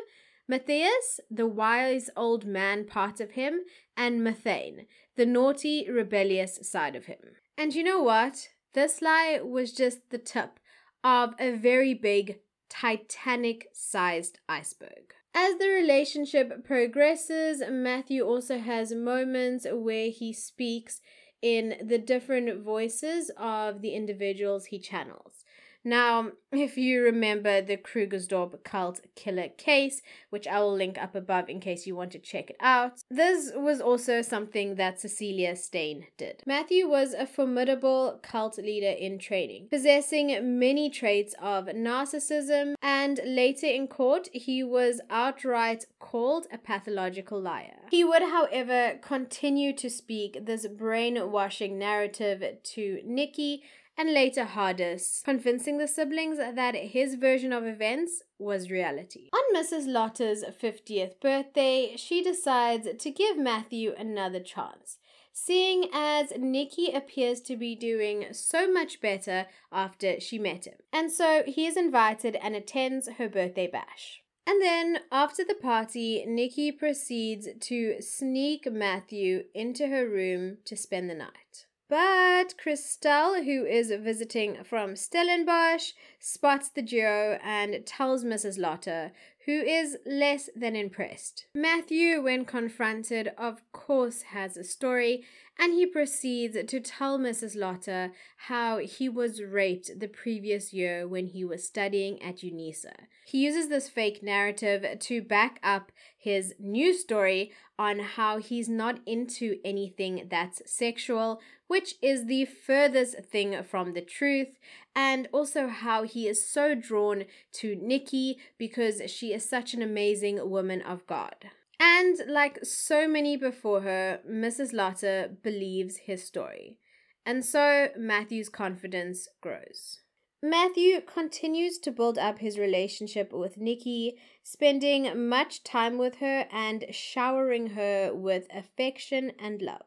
[0.48, 3.62] Matthias, the wise old man part of him,
[3.98, 4.86] and Mathane,
[5.16, 7.36] the naughty, rebellious side of him.
[7.58, 8.50] And you know what?
[8.74, 10.60] This lie was just the tip
[11.04, 15.14] of a very big, Titanic sized iceberg.
[15.34, 21.02] As the relationship progresses, Matthew also has moments where he speaks
[21.42, 25.44] in the different voices of the individuals he channels.
[25.88, 31.48] Now, if you remember the Krugersdorp cult killer case, which I will link up above
[31.48, 36.08] in case you want to check it out, this was also something that Cecilia Steyn
[36.18, 36.44] did.
[36.46, 43.68] Matthew was a formidable cult leader in training, possessing many traits of narcissism, and later
[43.68, 47.78] in court, he was outright called a pathological liar.
[47.92, 53.64] He would, however, continue to speak this brainwashing narrative to Nikki
[53.98, 59.30] and later Hardus, convincing the siblings that his version of events was reality.
[59.34, 59.88] On Mrs.
[59.88, 65.00] Lotter's 50th birthday, she decides to give Matthew another chance,
[65.34, 70.78] seeing as Nikki appears to be doing so much better after she met him.
[70.94, 74.22] And so he is invited and attends her birthday bash.
[74.46, 81.10] And then, after the party, Nikki proceeds to sneak Matthew into her room to spend
[81.10, 81.67] the night.
[81.90, 88.60] But Christelle, who is visiting from Stellenbosch, spots the duo and tells Mrs.
[88.60, 89.14] Lotter,
[89.46, 91.46] who is less than impressed.
[91.54, 95.24] Matthew, when confronted, of course has a story,
[95.60, 97.58] and he proceeds to tell Mrs.
[97.58, 98.12] Lotter
[98.48, 102.94] how he was raped the previous year when he was studying at UNISA.
[103.26, 109.00] He uses this fake narrative to back up his new story on how he's not
[109.06, 114.60] into anything that's sexual, which is the furthest thing from the truth,
[114.96, 120.50] and also how he is so drawn to Nikki because she is such an amazing
[120.50, 121.50] woman of God.
[121.80, 124.74] And like so many before her, Mrs.
[124.74, 126.78] Lotter believes his story.
[127.26, 130.00] And so Matthew's confidence grows.
[130.42, 136.86] Matthew continues to build up his relationship with Nikki, spending much time with her and
[136.92, 139.82] showering her with affection and love.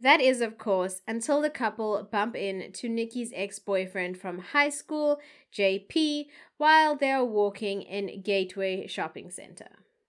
[0.00, 5.18] That is, of course, until the couple bump into Nikki's ex boyfriend from high school,
[5.52, 9.68] JP, while they are walking in Gateway Shopping Center.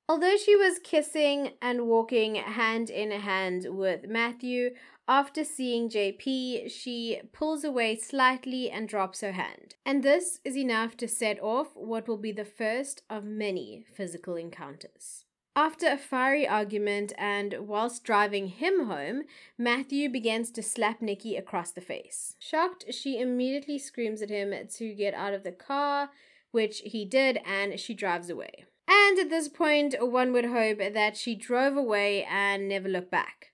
[0.09, 4.71] Although she was kissing and walking hand in hand with Matthew,
[5.05, 9.75] after seeing JP, she pulls away slightly and drops her hand.
[9.85, 14.35] And this is enough to set off what will be the first of many physical
[14.35, 15.25] encounters.
[15.57, 19.23] After a fiery argument and whilst driving him home,
[19.57, 22.35] Matthew begins to slap Nikki across the face.
[22.39, 26.11] Shocked, she immediately screams at him to get out of the car,
[26.51, 28.65] which he did, and she drives away.
[28.87, 33.47] And at this point, one would hope that she drove away and never looked back.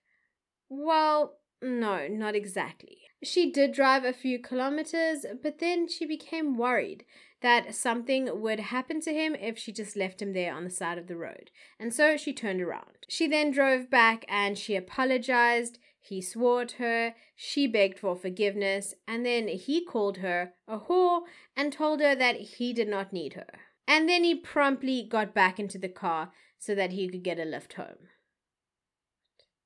[0.69, 2.99] Well, no, not exactly.
[3.23, 7.05] She did drive a few kilometers, but then she became worried
[7.41, 10.97] that something would happen to him if she just left him there on the side
[10.97, 11.51] of the road.
[11.79, 13.05] And so she turned around.
[13.07, 15.77] She then drove back and she apologized.
[15.99, 21.21] He swore at her, she begged for forgiveness, and then he called her a whore
[21.55, 23.47] and told her that he did not need her.
[23.87, 27.45] And then he promptly got back into the car so that he could get a
[27.45, 28.09] lift home.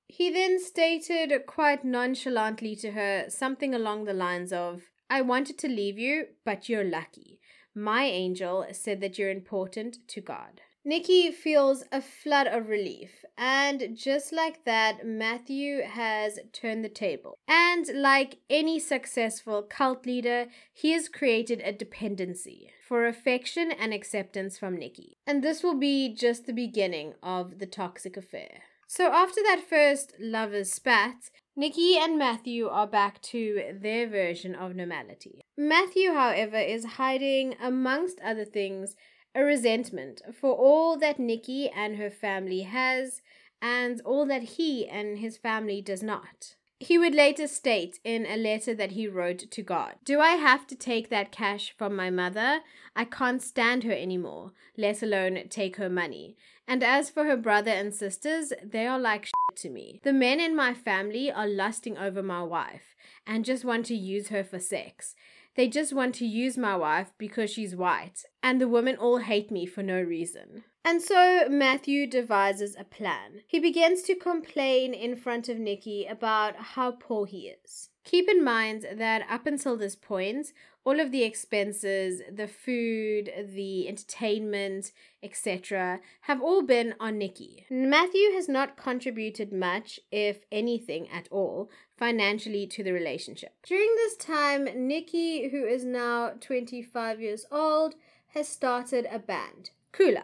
[0.07, 5.67] He then stated quite nonchalantly to her something along the lines of, I wanted to
[5.67, 7.39] leave you, but you're lucky.
[7.75, 10.61] My angel said that you're important to God.
[10.87, 17.37] Nikki feels a flood of relief, and just like that, Matthew has turned the table.
[17.45, 24.57] And like any successful cult leader, he has created a dependency for affection and acceptance
[24.57, 25.17] from Nikki.
[25.27, 28.61] And this will be just the beginning of the toxic affair.
[28.87, 34.73] So after that first lovers spat, Nikki and Matthew are back to their version of
[34.73, 35.41] normality.
[35.57, 38.95] Matthew, however, is hiding, amongst other things,
[39.37, 43.21] a resentment for all that Nikki and her family has
[43.61, 46.55] and all that he and his family does not.
[46.79, 50.65] He would later state in a letter that he wrote to God Do I have
[50.67, 52.61] to take that cash from my mother?
[52.95, 56.35] I can't stand her anymore, let alone take her money.
[56.67, 60.01] And as for her brother and sisters, they are like shit to me.
[60.03, 62.95] The men in my family are lusting over my wife
[63.25, 65.15] and just want to use her for sex.
[65.57, 69.49] They just want to use my wife because she's white, and the women all hate
[69.49, 70.63] me for no reason.
[70.85, 73.41] And so Matthew devises a plan.
[73.47, 77.89] He begins to complain in front of Nikki about how poor he is.
[78.03, 80.53] Keep in mind that up until this point,
[80.87, 87.65] all of the expenses, the food, the entertainment, etc., have all been on Nikki.
[87.69, 93.53] Matthew has not contributed much, if anything at all, financially to the relationship.
[93.63, 97.95] During this time, Nikki, who is now 25 years old,
[98.29, 100.23] has started a band, Kula,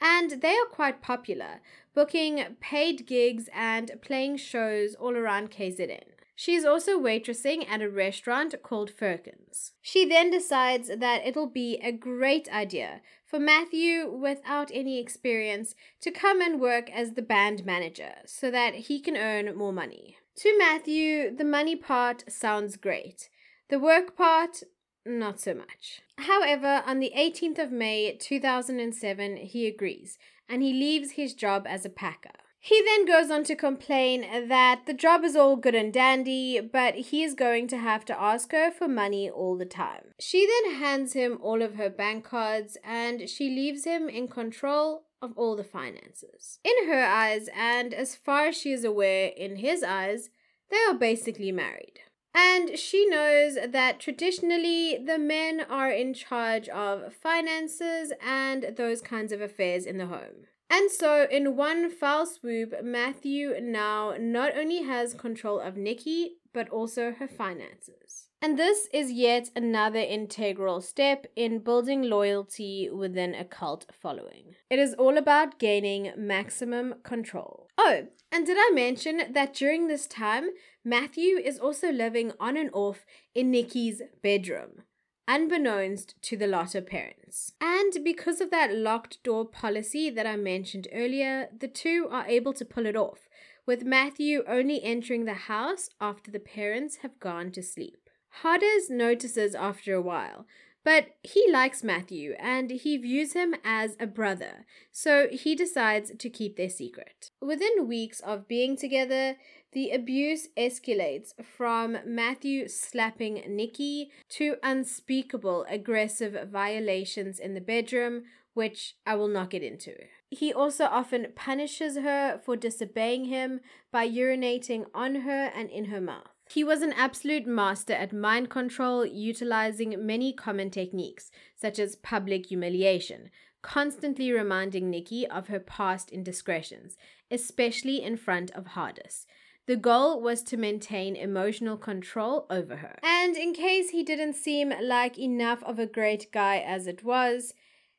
[0.00, 1.60] and they are quite popular,
[1.92, 6.13] booking paid gigs and playing shows all around KZN.
[6.36, 9.72] She's also waitressing at a restaurant called Firkins.
[9.80, 16.10] She then decides that it'll be a great idea for Matthew, without any experience, to
[16.10, 20.16] come and work as the band manager so that he can earn more money.
[20.36, 23.28] To Matthew, the money part sounds great.
[23.70, 24.62] The work part,
[25.06, 26.02] not so much.
[26.18, 30.18] However, on the 18th of May 2007, he agrees
[30.48, 32.38] and he leaves his job as a packer.
[32.66, 36.94] He then goes on to complain that the job is all good and dandy, but
[36.94, 40.14] he is going to have to ask her for money all the time.
[40.18, 45.02] She then hands him all of her bank cards and she leaves him in control
[45.20, 46.58] of all the finances.
[46.64, 50.30] In her eyes, and as far as she is aware, in his eyes,
[50.70, 52.00] they are basically married.
[52.34, 59.32] And she knows that traditionally the men are in charge of finances and those kinds
[59.32, 60.46] of affairs in the home.
[60.70, 66.68] And so, in one foul swoop, Matthew now not only has control of Nikki, but
[66.68, 68.28] also her finances.
[68.40, 74.54] And this is yet another integral step in building loyalty within a cult following.
[74.68, 77.68] It is all about gaining maximum control.
[77.78, 80.50] Oh, and did I mention that during this time,
[80.84, 84.82] Matthew is also living on and off in Nikki's bedroom?
[85.26, 87.52] Unbeknownst to the Lotter parents.
[87.60, 92.52] And because of that locked door policy that I mentioned earlier, the two are able
[92.52, 93.28] to pull it off,
[93.64, 98.10] with Matthew only entering the house after the parents have gone to sleep.
[98.42, 100.44] Hardus notices after a while,
[100.84, 106.28] but he likes Matthew and he views him as a brother, so he decides to
[106.28, 107.30] keep their secret.
[107.40, 109.36] Within weeks of being together,
[109.74, 118.22] the abuse escalates from Matthew slapping Nikki to unspeakable aggressive violations in the bedroom,
[118.54, 119.94] which I will not get into.
[120.30, 123.60] He also often punishes her for disobeying him
[123.92, 126.28] by urinating on her and in her mouth.
[126.48, 132.46] He was an absolute master at mind control, utilizing many common techniques, such as public
[132.46, 133.30] humiliation,
[133.62, 136.96] constantly reminding Nikki of her past indiscretions,
[137.30, 139.26] especially in front of Hardus.
[139.66, 142.98] The goal was to maintain emotional control over her.
[143.02, 147.54] And in case he didn't seem like enough of a great guy as it was,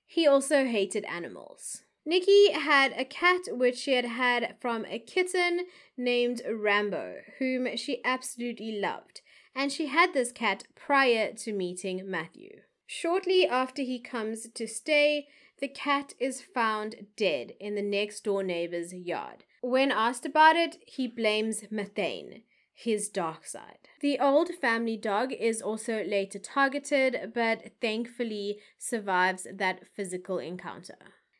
[0.05, 1.81] he also hated animals.
[2.05, 5.65] Nikki had a cat which she had had from a kitten
[5.97, 9.21] named Rambo, whom she absolutely loved,
[9.55, 12.61] and she had this cat prior to meeting Matthew.
[12.85, 15.27] Shortly after he comes to stay,
[15.59, 19.45] the cat is found dead in the next door neighbor's yard.
[19.61, 22.43] When asked about it, he blames methane,
[22.73, 23.79] his dark side.
[24.01, 30.97] The old family dog is also later targeted, but thankfully survives that physical encounter.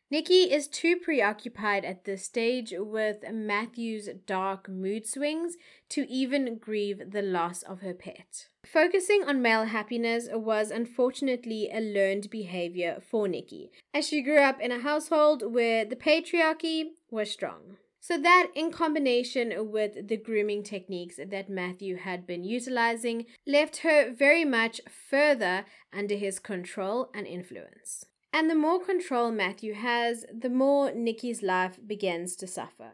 [0.08, 5.56] Nikki is too preoccupied at this stage with Matthew's dark mood swings
[5.88, 8.46] to even grieve the loss of her pet.
[8.64, 14.60] Focusing on male happiness was unfortunately a learned behavior for Nikki, as she grew up
[14.60, 17.78] in a household where the patriarchy was strong.
[18.08, 24.12] So, that in combination with the grooming techniques that Matthew had been utilizing left her
[24.12, 28.04] very much further under his control and influence.
[28.32, 32.92] And the more control Matthew has, the more Nikki's life begins to suffer.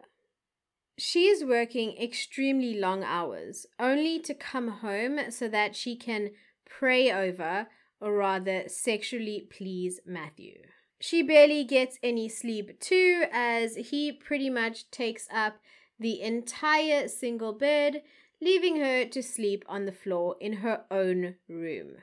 [0.96, 6.30] She is working extremely long hours, only to come home so that she can
[6.64, 7.66] pray over,
[8.00, 10.62] or rather, sexually please Matthew.
[11.02, 15.58] She barely gets any sleep too, as he pretty much takes up
[15.98, 18.04] the entire single bed,
[18.40, 21.96] leaving her to sleep on the floor in her own room.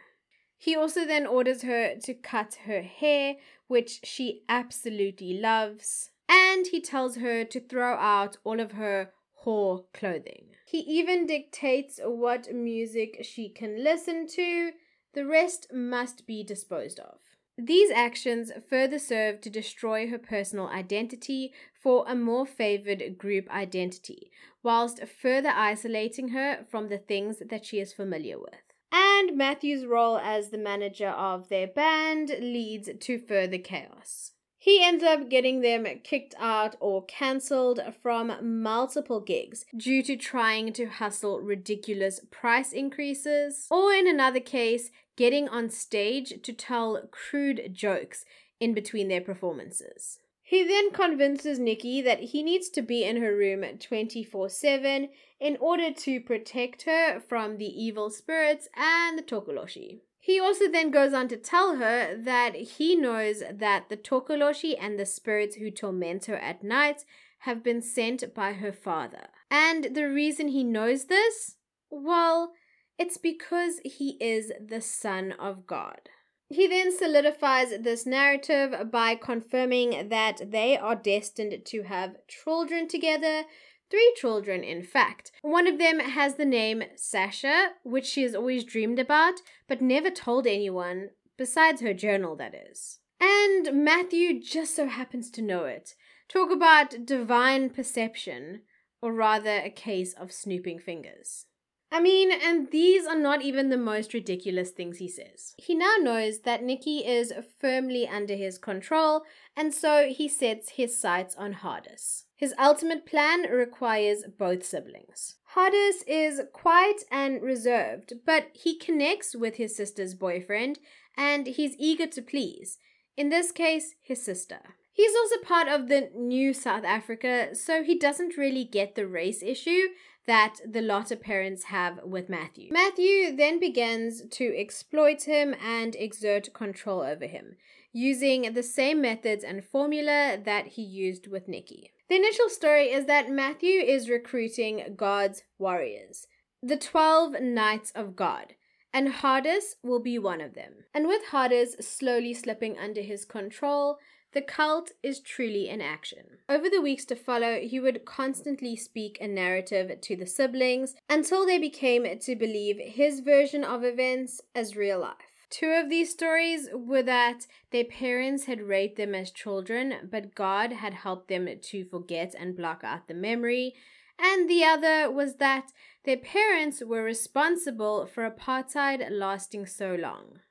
[0.58, 3.38] He also then orders her to cut her hair,
[3.68, 9.14] which she absolutely loves, and he tells her to throw out all of her
[9.46, 10.48] whore clothing.
[10.66, 14.74] He even dictates what music she can listen to,
[15.14, 17.20] the rest must be disposed of.
[17.62, 24.32] These actions further serve to destroy her personal identity for a more favored group identity,
[24.64, 28.62] whilst further isolating her from the things that she is familiar with.
[28.94, 34.32] And Matthew's role as the manager of their band leads to further chaos.
[34.62, 40.74] He ends up getting them kicked out or cancelled from multiple gigs due to trying
[40.74, 47.74] to hustle ridiculous price increases, or in another case, getting on stage to tell crude
[47.74, 48.24] jokes
[48.58, 50.20] in between their performances.
[50.42, 55.10] He then convinces Nikki that he needs to be in her room 24 7
[55.42, 60.00] in order to protect her from the evil spirits and the Tokoloshi.
[60.22, 64.98] He also then goes on to tell her that he knows that the Tokoloshi and
[64.98, 67.04] the spirits who torment her at night
[67.40, 69.28] have been sent by her father.
[69.52, 71.58] And the reason he knows this?
[71.90, 72.54] Well,
[73.00, 76.10] it's because he is the Son of God.
[76.50, 83.44] He then solidifies this narrative by confirming that they are destined to have children together.
[83.90, 85.32] Three children, in fact.
[85.42, 89.36] One of them has the name Sasha, which she has always dreamed about,
[89.68, 93.00] but never told anyone, besides her journal, that is.
[93.22, 95.96] And Matthew just so happens to know it.
[96.28, 98.62] Talk about divine perception,
[99.02, 101.46] or rather a case of snooping fingers.
[101.92, 105.56] I mean, and these are not even the most ridiculous things he says.
[105.58, 109.24] He now knows that Nikki is firmly under his control,
[109.58, 112.26] and so he sets his sights on Hardus.
[112.36, 115.36] His ultimate plan requires both siblings.
[115.56, 120.78] Hardus is quiet and reserved, but he connects with his sister's boyfriend,
[121.18, 122.78] and he's eager to please.
[123.18, 124.60] In this case, his sister.
[124.94, 129.42] He's also part of the new South Africa, so he doesn't really get the race
[129.42, 129.88] issue
[130.30, 132.70] that the Lotter parents have with Matthew.
[132.72, 137.56] Matthew then begins to exploit him and exert control over him,
[137.92, 141.90] using the same methods and formula that he used with Nikki.
[142.10, 146.28] The initial story is that Matthew is recruiting God's warriors,
[146.62, 148.54] the 12 Knights of God,
[148.94, 150.74] and Hardus will be one of them.
[150.94, 153.98] And with Hardus slowly slipping under his control,
[154.34, 156.38] the cult is truly in action.
[156.48, 161.46] Over the weeks to follow, he would constantly speak a narrative to the siblings until
[161.46, 165.16] they became to believe his version of events as real life.
[165.50, 170.74] Two of these stories were that their parents had raped them as children, but God
[170.74, 173.74] had helped them to forget and block out the memory.
[174.20, 175.72] And the other was that
[176.04, 180.42] their parents were responsible for apartheid lasting so long.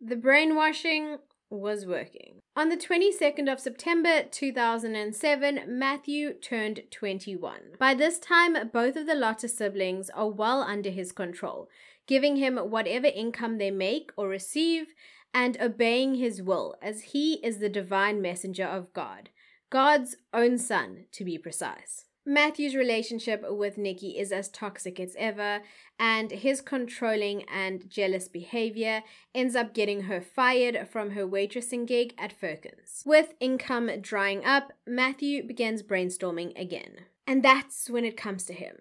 [0.00, 1.18] The brainwashing
[1.50, 2.40] was working.
[2.56, 7.60] On the 22nd of September 2007, Matthew turned 21.
[7.78, 11.68] By this time, both of the Lotter siblings are well under his control,
[12.06, 14.94] giving him whatever income they make or receive
[15.34, 19.28] and obeying his will, as he is the divine messenger of God,
[19.68, 22.05] God's own son, to be precise.
[22.28, 25.62] Matthew's relationship with Nikki is as toxic as ever,
[25.96, 32.14] and his controlling and jealous behavior ends up getting her fired from her waitressing gig
[32.18, 33.04] at Firkins.
[33.06, 36.96] With income drying up, Matthew begins brainstorming again.
[37.28, 38.76] And that's when it comes to him.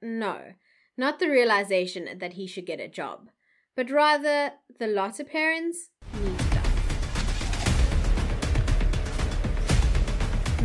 [0.00, 0.52] No,
[0.96, 3.30] not the realization that he should get a job,
[3.74, 5.90] but rather the Lotter parents
[6.22, 6.45] need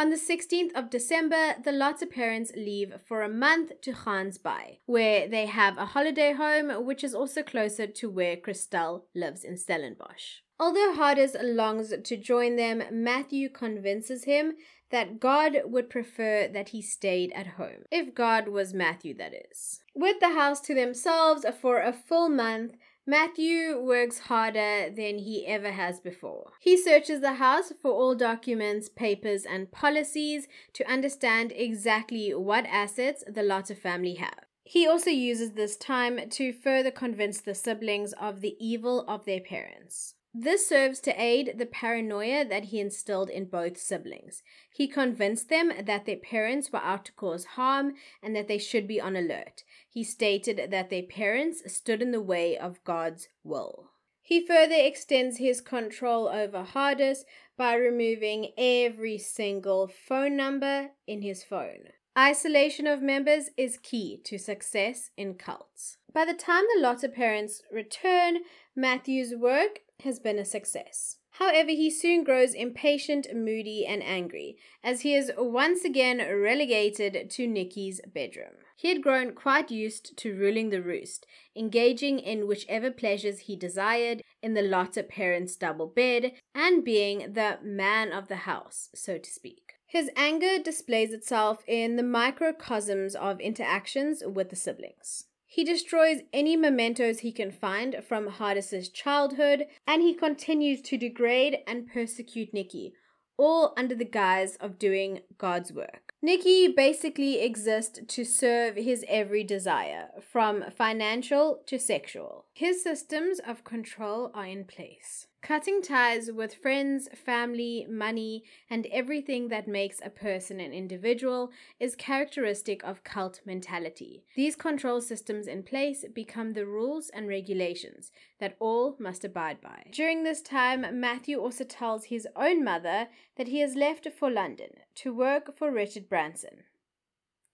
[0.02, 5.28] On the 16th of December, the Lotter parents leave for a month to Gansbaai, where
[5.28, 10.40] they have a holiday home, which is also closer to where Christelle lives in Stellenbosch.
[10.60, 14.54] Although Hardus longs to join them, Matthew convinces him
[14.90, 17.84] that God would prefer that he stayed at home.
[17.92, 19.82] If God was Matthew, that is.
[19.94, 22.76] With the house to themselves for a full month,
[23.12, 26.54] Matthew works harder than he ever has before.
[26.62, 33.22] He searches the house for all documents, papers, and policies to understand exactly what assets
[33.28, 34.46] the Lotter family have.
[34.64, 39.42] He also uses this time to further convince the siblings of the evil of their
[39.42, 40.16] parents.
[40.34, 44.42] This serves to aid the paranoia that he instilled in both siblings.
[44.72, 48.88] He convinced them that their parents were out to cause harm and that they should
[48.88, 49.66] be on alert.
[49.92, 53.92] He stated that their parents stood in the way of God's will.
[54.22, 57.26] He further extends his control over Hardus
[57.58, 61.90] by removing every single phone number in his phone.
[62.18, 65.98] Isolation of members is key to success in cults.
[66.14, 68.40] By the time the Lotter parents return,
[68.74, 71.18] Matthew's work has been a success.
[71.36, 77.48] However, he soon grows impatient, moody, and angry as he is once again relegated to
[77.48, 78.56] Nikki's bedroom.
[78.76, 81.26] He had grown quite used to ruling the roost,
[81.56, 87.60] engaging in whichever pleasures he desired in the Lotter parents' double bed, and being the
[87.64, 89.74] man of the house, so to speak.
[89.86, 95.26] His anger displays itself in the microcosms of interactions with the siblings.
[95.54, 101.58] He destroys any mementos he can find from Hardus's childhood, and he continues to degrade
[101.68, 102.94] and persecute Nikki,
[103.38, 106.14] all under the guise of doing God's work.
[106.22, 112.46] Nikki basically exists to serve his every desire, from financial to sexual.
[112.54, 115.28] His systems of control are in place.
[115.42, 121.96] Cutting ties with friends, family, money, and everything that makes a person an individual is
[121.96, 124.24] characteristic of cult mentality.
[124.36, 129.86] These control systems in place become the rules and regulations that all must abide by.
[129.92, 134.70] During this time, Matthew also tells his own mother that he has left for London
[134.96, 136.66] to work for Richard Branson.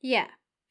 [0.02, 0.28] Yeah,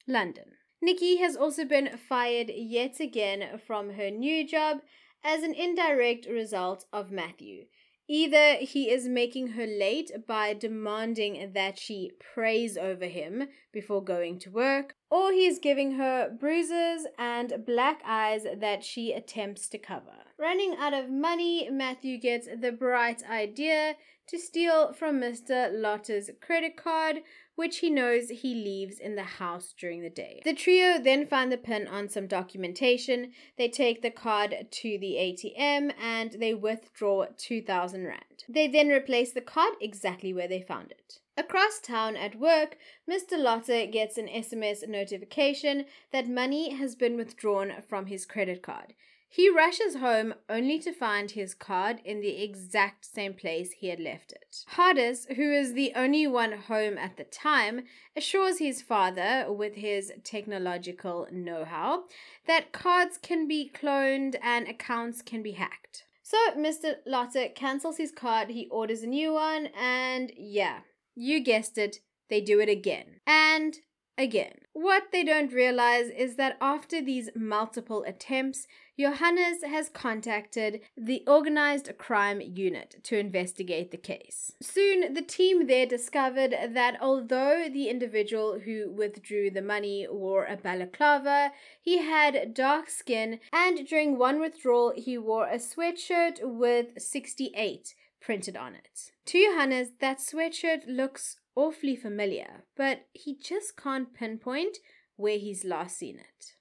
[0.06, 0.52] London.
[0.82, 4.82] Nikki has also been fired yet again from her new job
[5.26, 7.64] as an indirect result of Matthew.
[8.08, 14.38] Either he is making her late by demanding that she prays over him before going
[14.38, 20.22] to work, or he's giving her bruises and black eyes that she attempts to cover.
[20.38, 23.96] Running out of money, Matthew gets the bright idea
[24.28, 25.68] to steal from Mr.
[25.72, 27.22] Lotter's credit card,
[27.56, 30.40] which he knows he leaves in the house during the day.
[30.44, 33.32] The trio then find the pin on some documentation.
[33.58, 38.44] They take the card to the ATM and they withdraw 2000 Rand.
[38.48, 41.20] They then replace the card exactly where they found it.
[41.38, 42.78] Across town at work,
[43.10, 43.38] Mr.
[43.38, 48.94] Lotter gets an SMS notification that money has been withdrawn from his credit card.
[49.28, 54.00] He rushes home only to find his card in the exact same place he had
[54.00, 54.64] left it.
[54.76, 57.82] Hardus, who is the only one home at the time,
[58.16, 62.04] assures his father, with his technological know how,
[62.46, 66.04] that cards can be cloned and accounts can be hacked.
[66.22, 66.96] So Mr.
[67.06, 70.80] Lotter cancels his card, he orders a new one, and yeah,
[71.14, 73.20] you guessed it, they do it again.
[73.26, 73.76] And
[74.18, 74.54] again.
[74.72, 78.66] What they don't realize is that after these multiple attempts,
[78.98, 84.52] Johannes has contacted the Organized Crime Unit to investigate the case.
[84.62, 90.56] Soon, the team there discovered that although the individual who withdrew the money wore a
[90.56, 97.94] balaclava, he had dark skin, and during one withdrawal, he wore a sweatshirt with 68
[98.20, 99.12] printed on it.
[99.26, 104.78] To Johannes, that sweatshirt looks awfully familiar, but he just can't pinpoint
[105.16, 106.55] where he's last seen it.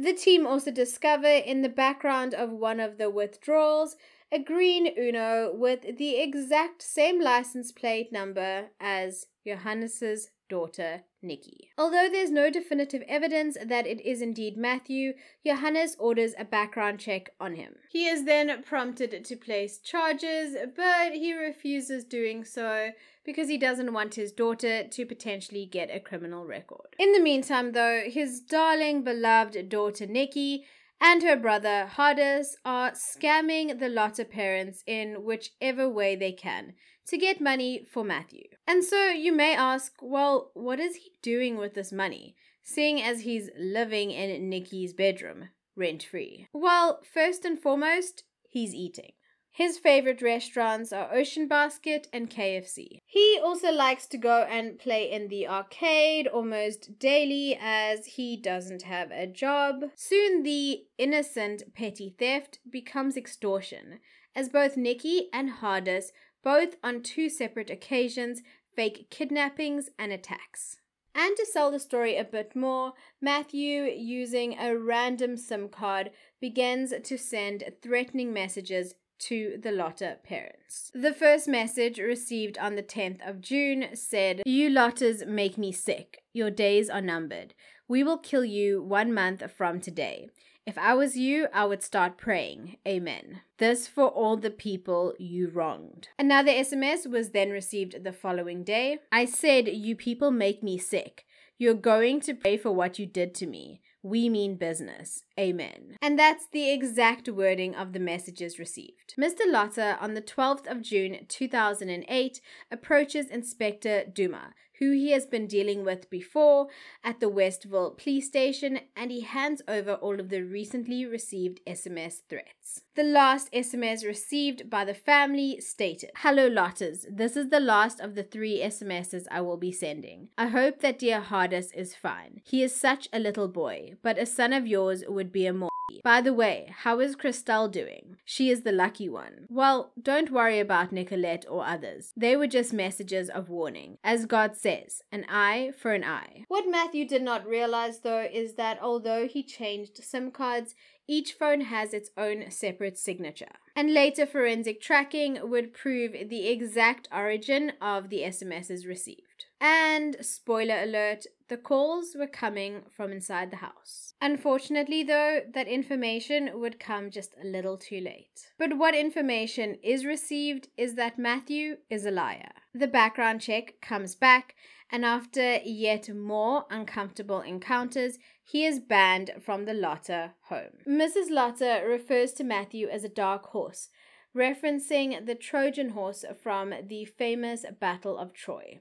[0.00, 3.96] The team also discover in the background of one of the withdrawals
[4.32, 11.70] a green Uno with the exact same license plate number as Johannes's daughter Nikki.
[11.76, 15.14] Although there's no definitive evidence that it is indeed Matthew,
[15.44, 17.74] Johannes orders a background check on him.
[17.90, 22.90] He is then prompted to place charges, but he refuses doing so
[23.24, 26.96] because he doesn't want his daughter to potentially get a criminal record.
[26.98, 30.64] In the meantime, though, his darling, beloved daughter Nikki
[31.00, 36.74] and her brother Hardus are scamming the Lotter parents in whichever way they can
[37.06, 38.44] to get money for Matthew.
[38.66, 43.22] And so you may ask, well, what is he doing with this money, seeing as
[43.22, 46.46] he's living in Nikki's bedroom, rent free?
[46.52, 49.12] Well, first and foremost, he's eating.
[49.60, 53.00] His favorite restaurants are Ocean Basket and KFC.
[53.04, 58.84] He also likes to go and play in the arcade almost daily as he doesn't
[58.84, 59.82] have a job.
[59.94, 64.00] Soon the innocent petty theft becomes extortion
[64.34, 66.06] as both Nikki and Hardus
[66.42, 68.40] both on two separate occasions
[68.74, 70.78] fake kidnappings and attacks.
[71.14, 76.94] And to sell the story a bit more, Matthew, using a random SIM card, begins
[77.04, 80.90] to send threatening messages to the Lotter parents.
[80.94, 86.22] The first message received on the 10th of June said, You Lotters make me sick.
[86.32, 87.54] Your days are numbered.
[87.88, 90.28] We will kill you one month from today.
[90.66, 92.76] If I was you, I would start praying.
[92.86, 93.40] Amen.
[93.58, 96.08] This for all the people you wronged.
[96.18, 98.98] Another SMS was then received the following day.
[99.10, 101.24] I said, You people make me sick.
[101.58, 103.80] You're going to pay for what you did to me.
[104.02, 105.24] We mean business.
[105.38, 105.98] Amen.
[106.00, 109.14] And that's the exact wording of the messages received.
[109.18, 109.40] Mr.
[109.46, 112.40] Lotter, on the 12th of June 2008,
[112.70, 116.66] approaches Inspector Duma, who he has been dealing with before
[117.04, 122.22] at the Westville police station, and he hands over all of the recently received SMS
[122.28, 122.82] threats.
[122.96, 127.06] The last SMS received by the family stated Hello, Lotters.
[127.10, 130.28] This is the last of the three SMSs I will be sending.
[130.36, 132.40] I hope that dear Hardus is fine.
[132.44, 135.69] He is such a little boy, but a son of yours would be a more
[136.04, 138.16] by the way, how is Christelle doing?
[138.24, 139.46] She is the lucky one.
[139.48, 142.12] Well, don't worry about Nicolette or others.
[142.16, 143.98] They were just messages of warning.
[144.04, 146.44] As God says, an eye for an eye.
[146.48, 150.74] What Matthew did not realize, though, is that although he changed SIM cards,
[151.08, 153.56] each phone has its own separate signature.
[153.74, 159.46] And later forensic tracking would prove the exact origin of the SMSs received.
[159.60, 164.14] And spoiler alert, the calls were coming from inside the house.
[164.22, 168.52] Unfortunately, though, that information would come just a little too late.
[168.56, 172.52] But what information is received is that Matthew is a liar.
[172.72, 174.54] The background check comes back,
[174.92, 180.78] and after yet more uncomfortable encounters, he is banned from the Lotter home.
[180.88, 181.30] Mrs.
[181.30, 183.88] Lotter refers to Matthew as a dark horse,
[184.36, 188.78] referencing the Trojan horse from the famous Battle of Troy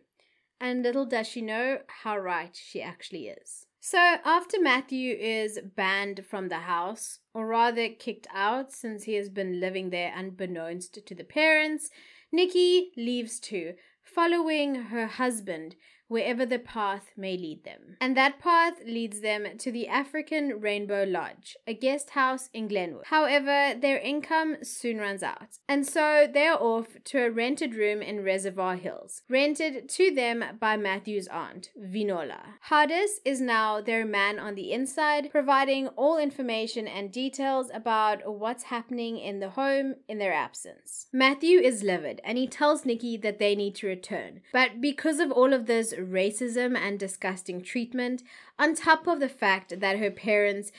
[0.60, 3.66] and little does she know how right she actually is.
[3.82, 9.30] So, after Matthew is banned from the house, or rather kicked out since he has
[9.30, 11.90] been living there unbeknownst to the parents,
[12.32, 15.76] Nikki leaves too, following her husband
[16.10, 17.96] wherever the path may lead them.
[18.02, 23.06] And that path leads them to the African Rainbow Lodge, a guest house in Glenwood.
[23.06, 28.02] However, their income soon runs out, and so they are off to a rented room
[28.02, 32.56] in Reservoir Hills, rented to them by Matthew's aunt, Vinola.
[32.70, 38.64] Hardus is now their man on the inside, providing all information and details about what's
[38.64, 41.08] happening in the home in their absence.
[41.14, 45.32] Matthew is livid and he tells Nikki that they need to return, but because of
[45.32, 48.24] all of this racism and disgusting treatment,
[48.58, 50.72] on top of the fact that her parents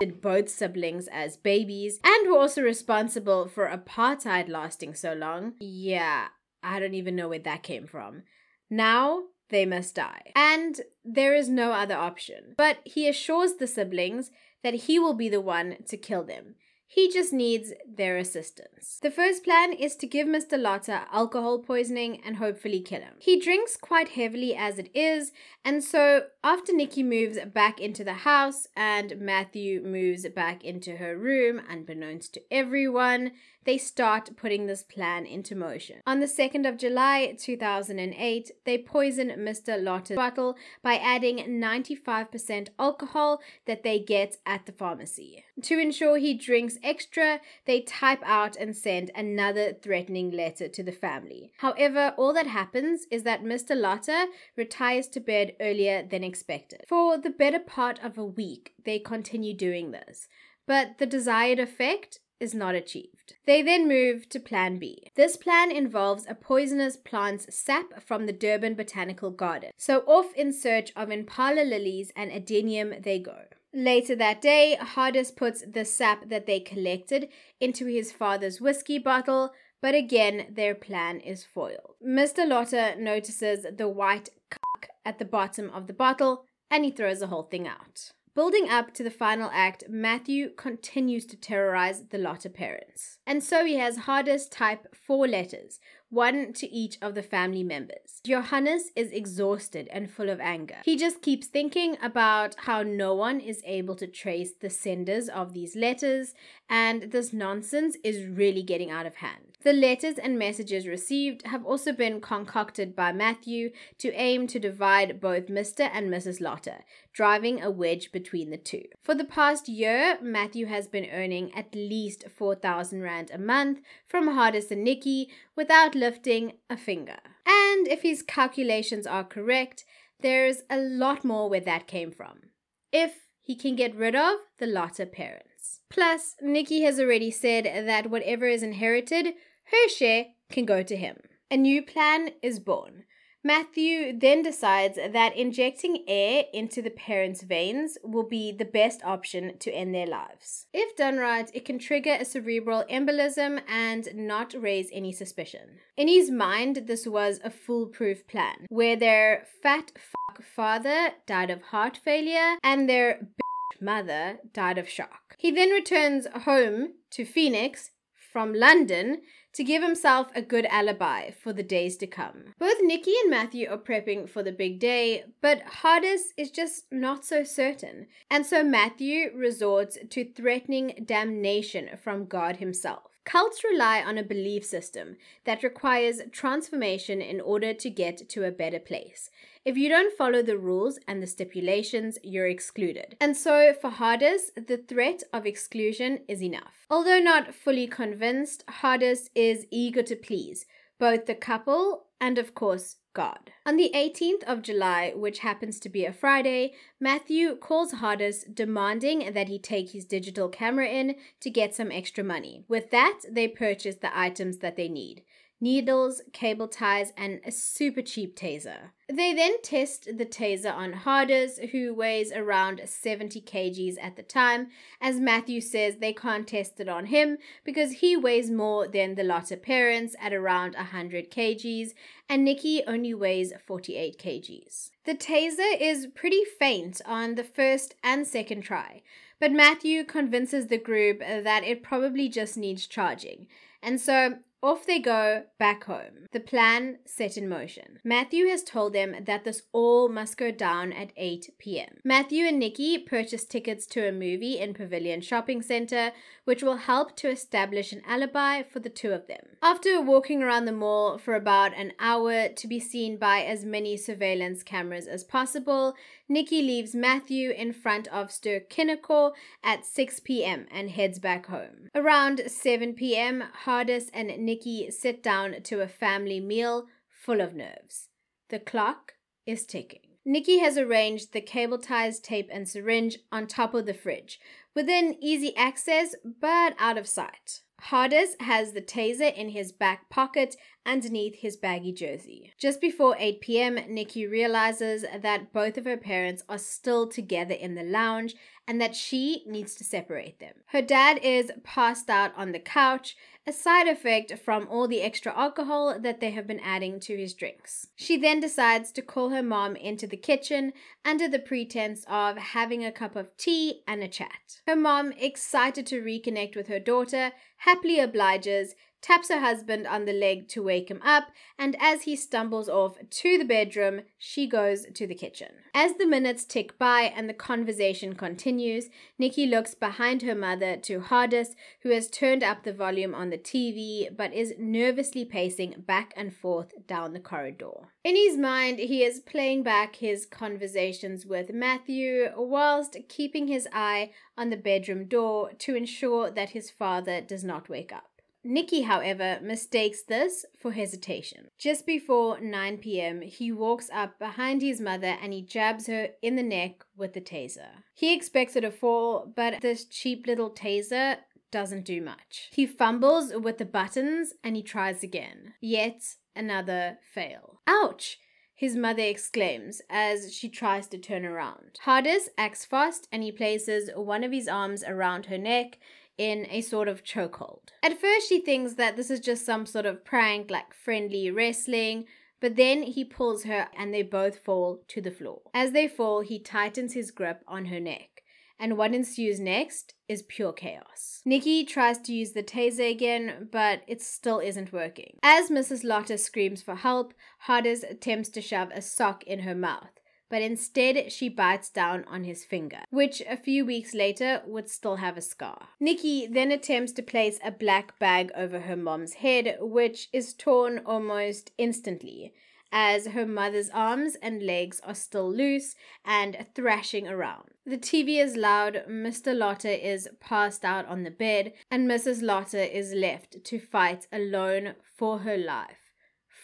[0.00, 5.54] did both siblings as babies and were also responsible for apartheid lasting so long.
[5.60, 6.28] Yeah,
[6.62, 8.22] I don't even know where that came from.
[8.68, 10.32] Now they must die.
[10.34, 12.54] And there is no other option.
[12.56, 14.30] But he assures the siblings
[14.62, 16.56] that he will be the one to kill them.
[16.86, 18.98] He just needs their assistance.
[19.02, 20.60] The first plan is to give Mr.
[20.60, 23.14] Lotter alcohol poisoning and hopefully kill him.
[23.18, 25.32] He drinks quite heavily as it is,
[25.64, 31.16] and so after Nikki moves back into the house and Matthew moves back into her
[31.16, 33.32] room, unbeknownst to everyone,
[33.64, 36.00] they start putting this plan into motion.
[36.06, 39.82] On the 2nd of July 2008, they poison Mr.
[39.82, 45.44] Lotter's bottle by adding 95% alcohol that they get at the pharmacy.
[45.62, 50.92] To ensure he drinks extra, they type out and send another threatening letter to the
[50.92, 51.52] family.
[51.58, 53.76] However, all that happens is that Mr.
[53.76, 56.82] Lotter retires to bed earlier than expected.
[56.88, 60.28] For the better part of a week, they continue doing this.
[60.66, 63.34] But the desired effect is not achieved.
[63.46, 65.10] They then move to Plan B.
[65.14, 69.70] This plan involves a poisonous plant's sap from the Durban Botanical Garden.
[69.76, 73.44] So, off in search of impala lilies and adenium they go.
[73.72, 77.28] Later that day, Hardus puts the sap that they collected
[77.60, 81.96] into his father's whiskey bottle, but again, their plan is foiled.
[82.06, 82.46] Mr.
[82.48, 87.26] Lotter notices the white cuck at the bottom of the bottle and he throws the
[87.26, 88.12] whole thing out.
[88.34, 93.18] Building up to the final act, Matthew continues to terrorize the Lotter parents.
[93.28, 95.78] And so he has Hardus type four letters,
[96.08, 98.20] one to each of the family members.
[98.24, 100.78] Johannes is exhausted and full of anger.
[100.84, 105.52] He just keeps thinking about how no one is able to trace the senders of
[105.52, 106.34] these letters,
[106.68, 109.53] and this nonsense is really getting out of hand.
[109.64, 115.22] The letters and messages received have also been concocted by Matthew to aim to divide
[115.22, 115.88] both Mr.
[115.90, 116.38] and Mrs.
[116.38, 116.84] Lotter,
[117.14, 118.84] driving a wedge between the two.
[119.02, 124.28] For the past year, Matthew has been earning at least 4,000 Rand a month from
[124.28, 127.16] Hardus and Nikki without lifting a finger.
[127.46, 129.86] And if his calculations are correct,
[130.20, 132.50] there's a lot more where that came from.
[132.92, 135.80] If he can get rid of the Lotter parents.
[135.88, 139.34] Plus, Nikki has already said that whatever is inherited
[139.64, 141.16] her share can go to him.
[141.50, 143.04] A new plan is born.
[143.46, 149.58] Matthew then decides that injecting air into the parents' veins will be the best option
[149.58, 150.66] to end their lives.
[150.72, 155.78] If done right, it can trigger a cerebral embolism and not raise any suspicion.
[155.94, 161.60] In his mind, this was a foolproof plan, where their fat fuck father died of
[161.60, 165.36] heart failure and their bitch mother died of shock.
[165.36, 167.90] He then returns home to Phoenix
[168.34, 169.22] from London
[169.52, 172.52] to give himself a good alibi for the days to come.
[172.58, 177.24] Both Nikki and Matthew are prepping for the big day, but Hardus is just not
[177.24, 178.08] so certain.
[178.28, 183.04] And so Matthew resorts to threatening damnation from God himself.
[183.24, 188.50] Cults rely on a belief system that requires transformation in order to get to a
[188.50, 189.30] better place.
[189.64, 193.16] If you don't follow the rules and the stipulations, you're excluded.
[193.18, 196.84] And so for Hardus, the threat of exclusion is enough.
[196.90, 200.66] Although not fully convinced, Hardus is eager to please
[200.98, 203.52] both the couple and, of course, God.
[203.64, 209.32] On the 18th of July, which happens to be a Friday, Matthew calls Hardus demanding
[209.32, 212.64] that he take his digital camera in to get some extra money.
[212.68, 215.22] With that, they purchase the items that they need
[215.60, 218.90] needles, cable ties, and a super cheap taser.
[219.06, 224.68] They then test the taser on Hardus, who weighs around 70 kgs at the time,
[224.98, 229.22] as Matthew says they can't test it on him because he weighs more than the
[229.22, 231.92] Lotter parents at around 100 kgs,
[232.30, 234.90] and Nikki only weighs 48 kgs.
[235.04, 239.02] The taser is pretty faint on the first and second try,
[239.38, 243.48] but Matthew convinces the group that it probably just needs charging.
[243.82, 246.26] And so Off they go back home.
[246.32, 247.98] The plan set in motion.
[248.02, 251.98] Matthew has told them that this all must go down at 8 p.m.
[252.02, 256.12] Matthew and Nikki purchase tickets to a movie in Pavilion Shopping Center,
[256.44, 259.40] which will help to establish an alibi for the two of them.
[259.62, 263.96] After walking around the mall for about an hour to be seen by as many
[263.96, 265.94] surveillance cameras as possible,
[266.28, 269.32] Nikki leaves Matthew in front of Ster-Kinekor
[269.62, 270.66] at 6 p.m.
[270.70, 271.88] and heads back home.
[271.94, 278.08] Around 7 p.m., Hardus and Nikki sit down to a family meal full of nerves.
[278.50, 279.14] The clock
[279.46, 280.00] is ticking.
[280.24, 284.40] Nikki has arranged the cable ties, tape, and syringe on top of the fridge,
[284.74, 287.60] within easy access but out of sight.
[287.90, 290.56] Hardus has the taser in his back pocket
[290.86, 292.54] underneath his baggy jersey.
[292.58, 297.74] Just before 8 p.m., Nikki realizes that both of her parents are still together in
[297.74, 298.34] the lounge
[298.66, 300.54] and that she needs to separate them.
[300.66, 305.36] Her dad is passed out on the couch, a side effect from all the extra
[305.38, 307.88] alcohol that they have been adding to his drinks.
[307.94, 310.72] She then decides to call her mom into the kitchen
[311.04, 314.62] under the pretense of having a cup of tea and a chat.
[314.66, 320.14] Her mom, excited to reconnect with her daughter, happily obliges taps her husband on the
[320.14, 321.24] leg to wake him up,
[321.58, 325.52] and as he stumbles off to the bedroom, she goes to the kitchen.
[325.74, 328.86] As the minutes tick by and the conversation continues,
[329.18, 331.48] Nikki looks behind her mother to Hardus,
[331.82, 336.34] who has turned up the volume on the TV but is nervously pacing back and
[336.34, 337.90] forth down the corridor.
[338.04, 344.12] In his mind, he is playing back his conversations with Matthew whilst keeping his eye
[344.38, 348.13] on the bedroom door to ensure that his father does not wake up.
[348.44, 351.48] Nikki, however, mistakes this for hesitation.
[351.58, 356.36] Just before 9 pm, he walks up behind his mother and he jabs her in
[356.36, 357.82] the neck with the taser.
[357.94, 361.16] He expects her to fall, but this cheap little taser
[361.50, 362.50] doesn't do much.
[362.52, 365.54] He fumbles with the buttons and he tries again.
[365.60, 366.02] Yet
[366.36, 367.60] another fail.
[367.66, 368.18] Ouch!
[368.56, 371.78] His mother exclaims as she tries to turn around.
[371.84, 375.78] Hardus acts fast and he places one of his arms around her neck
[376.18, 377.70] in a sort of chokehold.
[377.82, 382.06] At first, she thinks that this is just some sort of prank, like friendly wrestling,
[382.40, 385.42] but then he pulls her and they both fall to the floor.
[385.54, 388.22] As they fall, he tightens his grip on her neck.
[388.58, 391.20] And what ensues next is pure chaos.
[391.24, 395.18] Nikki tries to use the taser again, but it still isn't working.
[395.22, 395.82] As Mrs.
[395.82, 397.14] Lotter screams for help,
[397.48, 399.90] Hardus attempts to shove a sock in her mouth
[400.34, 404.96] but instead she bites down on his finger, which a few weeks later would still
[404.96, 405.68] have a scar.
[405.78, 410.80] Nikki then attempts to place a black bag over her mom's head, which is torn
[410.84, 412.34] almost instantly.
[412.72, 417.50] As her mother's arms and legs are still loose and thrashing around.
[417.64, 419.38] The TV is loud, Mr.
[419.38, 422.22] Lotter is passed out on the bed, and Mrs.
[422.22, 425.92] Lotter is left to fight alone for her life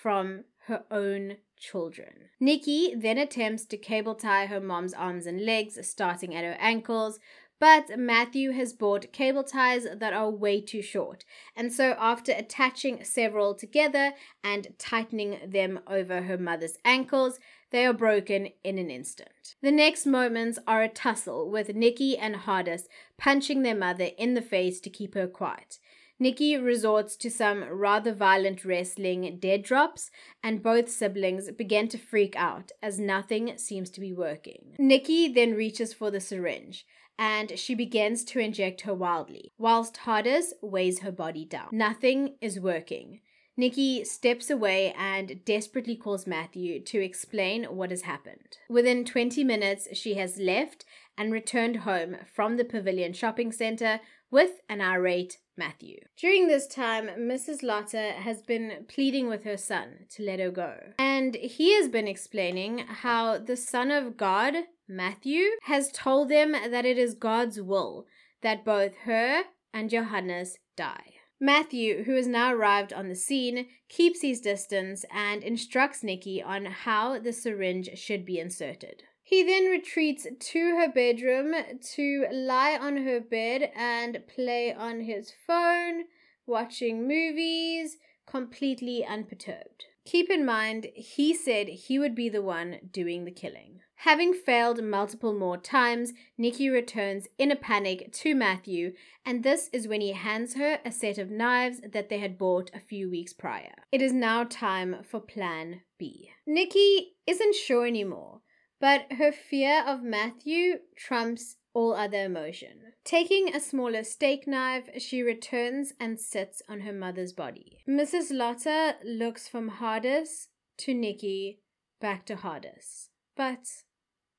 [0.01, 2.31] from her own children.
[2.39, 7.19] Nikki then attempts to cable tie her mom's arms and legs, starting at her ankles,
[7.59, 13.05] but Matthew has bought cable ties that are way too short, and so after attaching
[13.05, 17.39] several together and tightening them over her mother's ankles,
[17.71, 19.57] they are broken in an instant.
[19.61, 22.89] The next moments are a tussle with Nikki and Hardus
[23.19, 25.79] punching their mother in the face to keep her quiet.
[26.21, 30.11] Nikki resorts to some rather violent wrestling dead drops,
[30.43, 34.77] and both siblings begin to freak out as nothing seems to be working.
[34.79, 36.85] Nikki then reaches for the syringe
[37.21, 41.69] and she begins to inject her wildly, whilst Hardus weighs her body down.
[41.71, 43.21] Nothing is working.
[43.59, 48.57] Nikki steps away and desperately calls Matthew to explain what has happened.
[48.71, 50.87] Within 20 minutes, she has left
[51.19, 54.01] and returned home from the Pavilion shopping center
[54.31, 55.99] with an irate Matthew.
[56.17, 57.63] During this time, Mrs.
[57.63, 60.75] Lotter has been pleading with her son to let her go.
[60.99, 64.55] And he has been explaining how the Son of God,
[64.89, 68.07] Matthew, has told them that it is God's will
[68.41, 69.43] that both her
[69.75, 71.13] and Johannes die.
[71.39, 76.65] Matthew, who has now arrived on the scene, keeps his distance and instructs Nikki on
[76.65, 79.05] how the syringe should be inserted.
[79.31, 81.55] He then retreats to her bedroom
[81.95, 86.07] to lie on her bed and play on his phone,
[86.49, 89.85] watching movies, completely unperturbed.
[90.05, 93.79] Keep in mind, he said he would be the one doing the killing.
[93.99, 99.87] Having failed multiple more times, Nikki returns in a panic to Matthew, and this is
[99.87, 103.33] when he hands her a set of knives that they had bought a few weeks
[103.33, 103.75] prior.
[103.93, 106.31] It is now time for Plan B.
[106.49, 108.41] Nikki isn't sure anymore
[108.81, 112.93] but her fear of Matthew trumps all other emotion.
[113.05, 117.79] Taking a smaller steak knife, she returns and sits on her mother's body.
[117.89, 118.33] Mrs.
[118.33, 121.61] Lotter looks from Hardus to Nikki,
[122.01, 123.09] back to Hardus.
[123.37, 123.67] But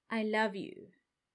[0.09, 0.87] I love you,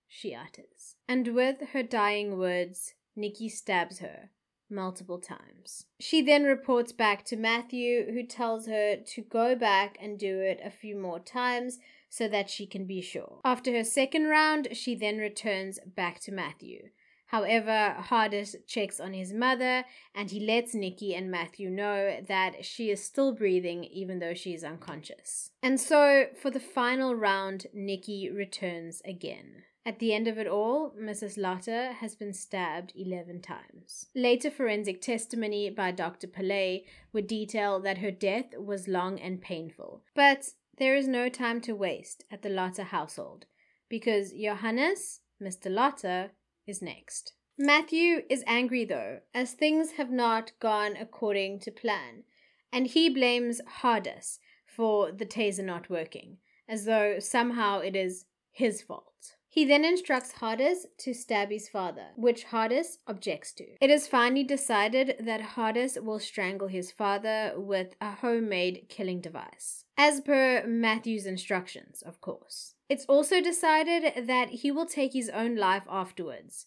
[0.07, 0.97] she utters.
[1.09, 4.31] And with her dying words, Nikki stabs her
[4.69, 5.87] multiple times.
[6.01, 10.61] She then reports back to Matthew, who tells her to go back and do it
[10.65, 11.79] a few more times
[12.17, 13.41] so that she can be sure.
[13.45, 16.89] After her second round, she then returns back to Matthew.
[17.27, 22.91] However, Hardus checks on his mother and he lets Nikki and Matthew know that she
[22.91, 25.51] is still breathing even though she is unconscious.
[25.63, 29.65] And so, for the final round, Nikki returns again.
[29.85, 31.37] At the end of it all, Mrs.
[31.37, 34.07] Lotter has been stabbed 11 times.
[34.15, 36.27] Later forensic testimony by Dr.
[36.27, 40.03] Pillay would detail that her death was long and painful.
[40.15, 43.47] But there is no time to waste at the Lotter household
[43.89, 45.71] because Johannes, Mr.
[45.71, 46.33] Lotter,
[46.67, 47.33] is next.
[47.59, 52.25] Matthew is angry though, as things have not gone according to plan,
[52.73, 58.83] and he blames Hardus for the taser not working, as though somehow it is his
[58.83, 59.37] fault.
[59.57, 63.65] He then instructs Hardus to stab his father, which Hardus objects to.
[63.81, 69.87] It is finally decided that Hardus will strangle his father with a homemade killing device,
[69.97, 72.75] as per Matthew's instructions, of course.
[72.91, 76.67] It's also decided that he will take his own life afterwards,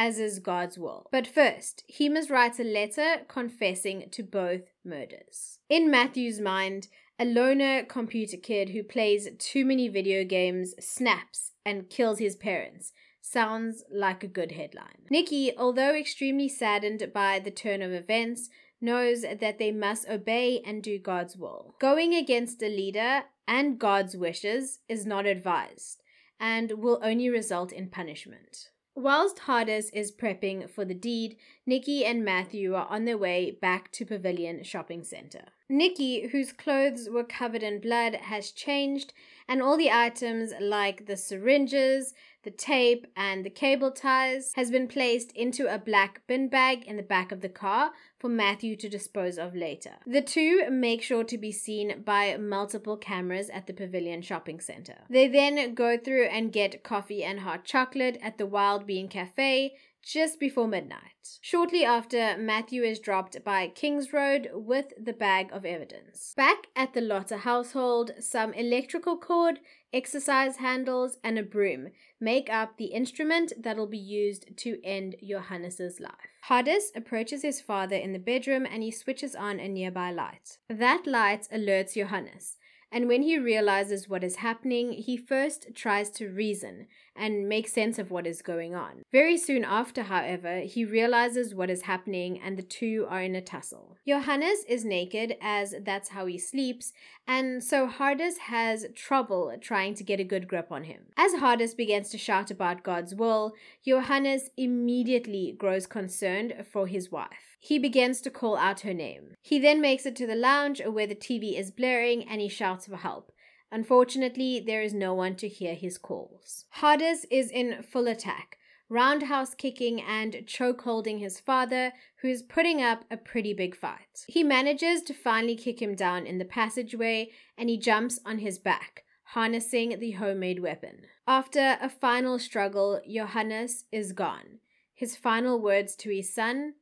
[0.00, 1.06] as is God's will.
[1.12, 5.58] But first, he must write a letter confessing to both murders.
[5.68, 6.88] In Matthew's mind,
[7.18, 12.94] a loner computer kid who plays too many video games snaps and kills his parents.
[13.20, 15.04] Sounds like a good headline.
[15.10, 18.48] Nikki, although extremely saddened by the turn of events,
[18.80, 21.74] knows that they must obey and do God's will.
[21.78, 26.02] Going against a leader and God's wishes is not advised
[26.40, 28.70] and will only result in punishment.
[28.96, 33.92] Whilst Hardus is prepping for the deed, Nikki and Matthew are on their way back
[33.92, 35.44] to Pavilion Shopping Center.
[35.68, 39.14] Nikki, whose clothes were covered in blood, has changed,
[39.46, 44.88] and all the items like the syringes, the tape, and the cable ties has been
[44.88, 48.88] placed into a black bin bag in the back of the car for Matthew to
[48.88, 49.96] dispose of later.
[50.06, 54.98] The two make sure to be seen by multiple cameras at the Pavilion Shopping Center.
[55.08, 59.74] They then go through and get coffee and hot chocolate at the Wild Bean Cafe
[60.02, 61.38] just before midnight.
[61.42, 66.32] Shortly after, Matthew is dropped by Kings Road with the bag of evidence.
[66.36, 69.60] Back at the Lotter household, some electrical cord,
[69.92, 71.88] exercise handles, and a broom
[72.20, 76.12] make up the instrument that'll be used to end Johannes's life.
[76.48, 80.58] Hardus approaches his father in the bedroom and he switches on a nearby light.
[80.68, 82.56] That light alerts Johannes,
[82.92, 87.98] and when he realizes what is happening, he first tries to reason and make sense
[87.98, 89.02] of what is going on.
[89.12, 93.40] Very soon after, however, he realizes what is happening and the two are in a
[93.40, 93.96] tussle.
[94.06, 96.92] Johannes is naked, as that's how he sleeps,
[97.28, 101.02] and so Hardus has trouble trying to get a good grip on him.
[101.16, 103.52] As Hardus begins to shout about God's will,
[103.86, 107.49] Johannes immediately grows concerned for his wife.
[107.62, 109.34] He begins to call out her name.
[109.42, 112.86] He then makes it to the lounge where the TV is blaring and he shouts
[112.86, 113.32] for help.
[113.70, 116.64] Unfortunately, there is no one to hear his calls.
[116.78, 118.58] Hardus is in full attack,
[118.88, 121.92] roundhouse kicking and choke holding his father,
[122.22, 124.24] who is putting up a pretty big fight.
[124.26, 128.58] He manages to finally kick him down in the passageway and he jumps on his
[128.58, 129.04] back,
[129.34, 131.02] harnessing the homemade weapon.
[131.28, 134.60] After a final struggle, Johannes is gone.
[134.94, 136.74] His final words to his son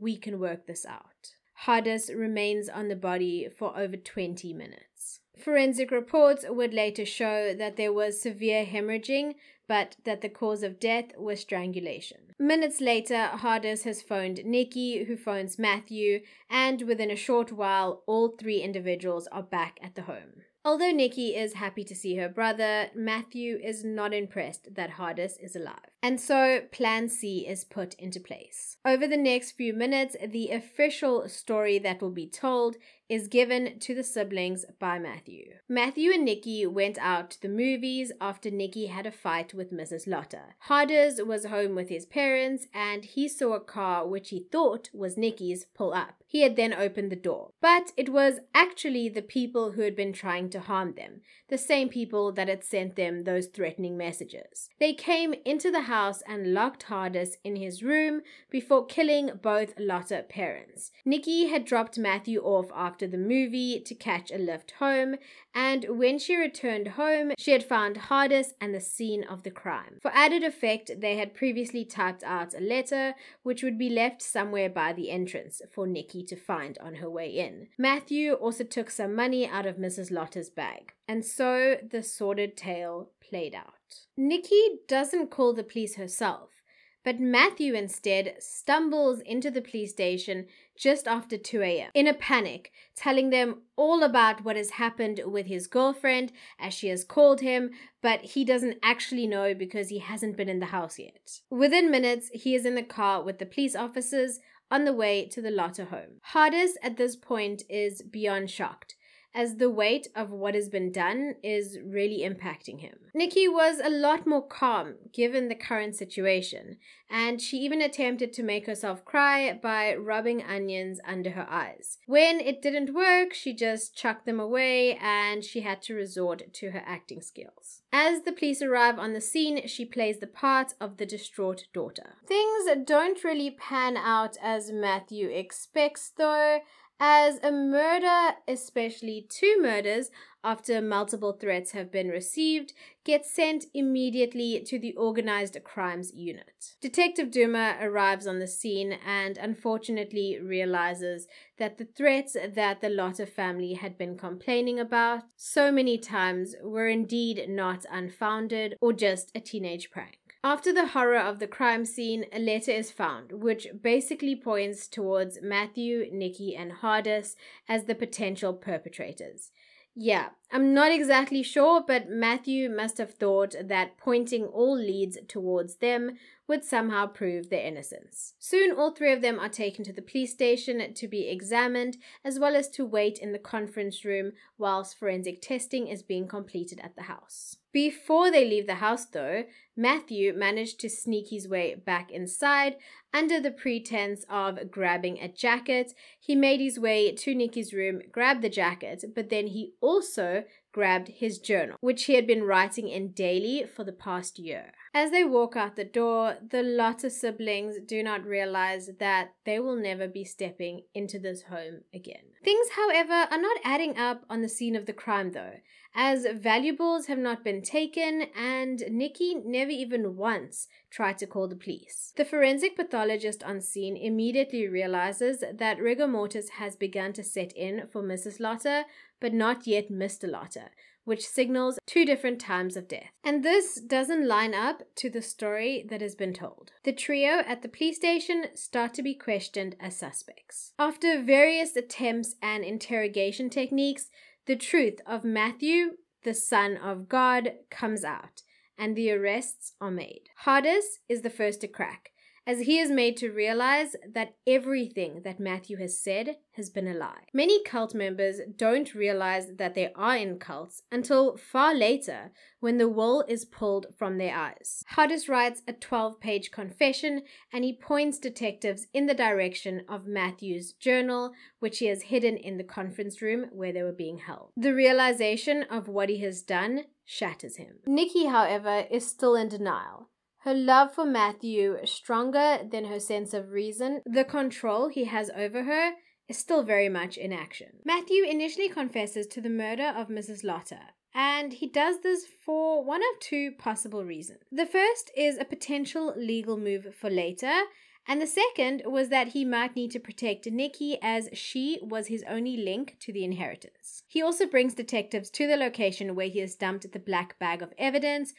[0.00, 1.34] We can work this out.
[1.66, 5.20] Hardus remains on the body for over 20 minutes.
[5.38, 9.34] Forensic reports would later show that there was severe hemorrhaging,
[9.66, 12.18] but that the cause of death was strangulation.
[12.38, 16.20] Minutes later, Hardus has phoned Nikki, who phones Matthew,
[16.50, 20.42] and within a short while, all three individuals are back at the home.
[20.64, 25.54] Although Nikki is happy to see her brother, Matthew is not impressed that Hardus is
[25.54, 25.93] alive.
[26.04, 28.76] And so Plan C is put into place.
[28.84, 32.76] Over the next few minutes, the official story that will be told
[33.08, 35.54] is given to the siblings by Matthew.
[35.68, 40.06] Matthew and Nikki went out to the movies after Nikki had a fight with Mrs.
[40.06, 40.56] Lotter.
[40.68, 45.16] Hardus was home with his parents and he saw a car which he thought was
[45.16, 46.22] Nikki's pull up.
[46.26, 47.50] He had then opened the door.
[47.60, 51.88] But it was actually the people who had been trying to harm them, the same
[51.88, 54.68] people that had sent them those threatening messages.
[54.80, 60.22] They came into the house and locked Hardus in his room before killing both Lotter
[60.22, 60.90] parents.
[61.04, 65.14] Nikki had dropped Matthew off after the movie to catch a lift home,
[65.54, 69.98] and when she returned home, she had found Hardus and the scene of the crime.
[70.02, 74.68] For added effect, they had previously typed out a letter which would be left somewhere
[74.68, 77.68] by the entrance for Nikki to find on her way in.
[77.78, 80.10] Matthew also took some money out of Mrs.
[80.10, 80.92] Lotter's bag.
[81.06, 84.00] And so the sordid tale played out.
[84.16, 86.63] Nikki doesn't call the police herself.
[87.04, 90.46] But Matthew instead stumbles into the police station
[90.76, 91.90] just after 2 a.m.
[91.94, 96.88] in a panic, telling them all about what has happened with his girlfriend, as she
[96.88, 97.70] has called him,
[98.02, 101.40] but he doesn't actually know because he hasn't been in the house yet.
[101.50, 104.40] Within minutes, he is in the car with the police officers
[104.70, 106.20] on the way to the Lotter home.
[106.32, 108.96] Hardus at this point is beyond shocked
[109.34, 112.94] as the weight of what has been done is really impacting him.
[113.12, 116.76] Nikki was a lot more calm given the current situation,
[117.10, 121.98] and she even attempted to make herself cry by rubbing onions under her eyes.
[122.06, 126.70] When it didn't work, she just chucked them away and she had to resort to
[126.70, 127.82] her acting skills.
[127.92, 132.16] As the police arrive on the scene, she plays the part of the distraught daughter.
[132.26, 136.60] Things don't really pan out as Matthew expects, though
[137.00, 140.10] as a murder, especially two murders,
[140.44, 146.76] after multiple threats have been received, gets sent immediately to the Organized Crimes Unit.
[146.82, 151.26] Detective Duma arrives on the scene and unfortunately realizes
[151.58, 156.88] that the threats that the Lotter family had been complaining about so many times were
[156.88, 160.18] indeed not unfounded or just a teenage prank.
[160.44, 165.40] After the horror of the crime scene, a letter is found, which basically points towards
[165.40, 167.34] Matthew, Nikki, and Hardus
[167.66, 169.52] as the potential perpetrators.
[169.96, 175.76] Yeah, I'm not exactly sure, but Matthew must have thought that pointing all leads towards
[175.76, 178.34] them would somehow prove their innocence.
[178.38, 182.38] Soon, all three of them are taken to the police station to be examined, as
[182.38, 186.96] well as to wait in the conference room whilst forensic testing is being completed at
[186.96, 187.56] the house.
[187.72, 189.44] Before they leave the house, though,
[189.76, 192.76] Matthew managed to sneak his way back inside
[193.12, 195.94] under the pretense of grabbing a jacket.
[196.20, 201.08] He made his way to Nikki's room, grabbed the jacket, but then he also grabbed
[201.08, 204.72] his journal, which he had been writing in daily for the past year.
[204.96, 209.74] As they walk out the door, the Lotter siblings do not realize that they will
[209.74, 212.22] never be stepping into this home again.
[212.44, 215.54] Things, however, are not adding up on the scene of the crime, though,
[215.96, 221.56] as valuables have not been taken and Nikki never even once tried to call the
[221.56, 222.12] police.
[222.16, 227.88] The forensic pathologist on scene immediately realizes that rigor mortis has begun to set in
[227.90, 228.38] for Mrs.
[228.38, 228.84] Lotter,
[229.18, 230.30] but not yet Mr.
[230.30, 230.70] Lotter,
[231.04, 233.10] which signals two different times of death.
[233.22, 236.72] And this doesn't line up to the story that has been told.
[236.84, 240.72] The trio at the police station start to be questioned as suspects.
[240.78, 244.08] After various attempts and interrogation techniques,
[244.46, 245.92] the truth of Matthew,
[246.22, 248.42] the Son of God, comes out,
[248.78, 250.22] and the arrests are made.
[250.44, 252.10] Hardus is the first to crack
[252.46, 256.94] as he is made to realize that everything that Matthew has said has been a
[256.94, 257.24] lie.
[257.32, 262.88] Many cult members don't realize that they are in cults until far later when the
[262.88, 264.84] wool is pulled from their eyes.
[264.94, 267.22] Hardus writes a 12 page confession
[267.52, 272.56] and he points detectives in the direction of Matthew's journal, which he has hidden in
[272.56, 274.50] the conference room where they were being held.
[274.56, 277.76] The realization of what he has done shatters him.
[277.86, 280.08] Nikki, however, is still in denial.
[280.44, 284.02] Her love for Matthew is stronger than her sense of reason.
[284.04, 285.92] The control he has over her
[286.28, 287.68] is still very much in action.
[287.82, 290.44] Matthew initially confesses to the murder of Mrs.
[290.44, 290.80] Lotter,
[291.14, 294.40] and he does this for one of two possible reasons.
[294.52, 297.62] The first is a potential legal move for later,
[298.06, 302.22] and the second was that he might need to protect Nikki as she was his
[302.28, 304.02] only link to the inheritance.
[304.08, 307.72] He also brings detectives to the location where he has dumped the black bag of
[307.78, 308.34] evidence,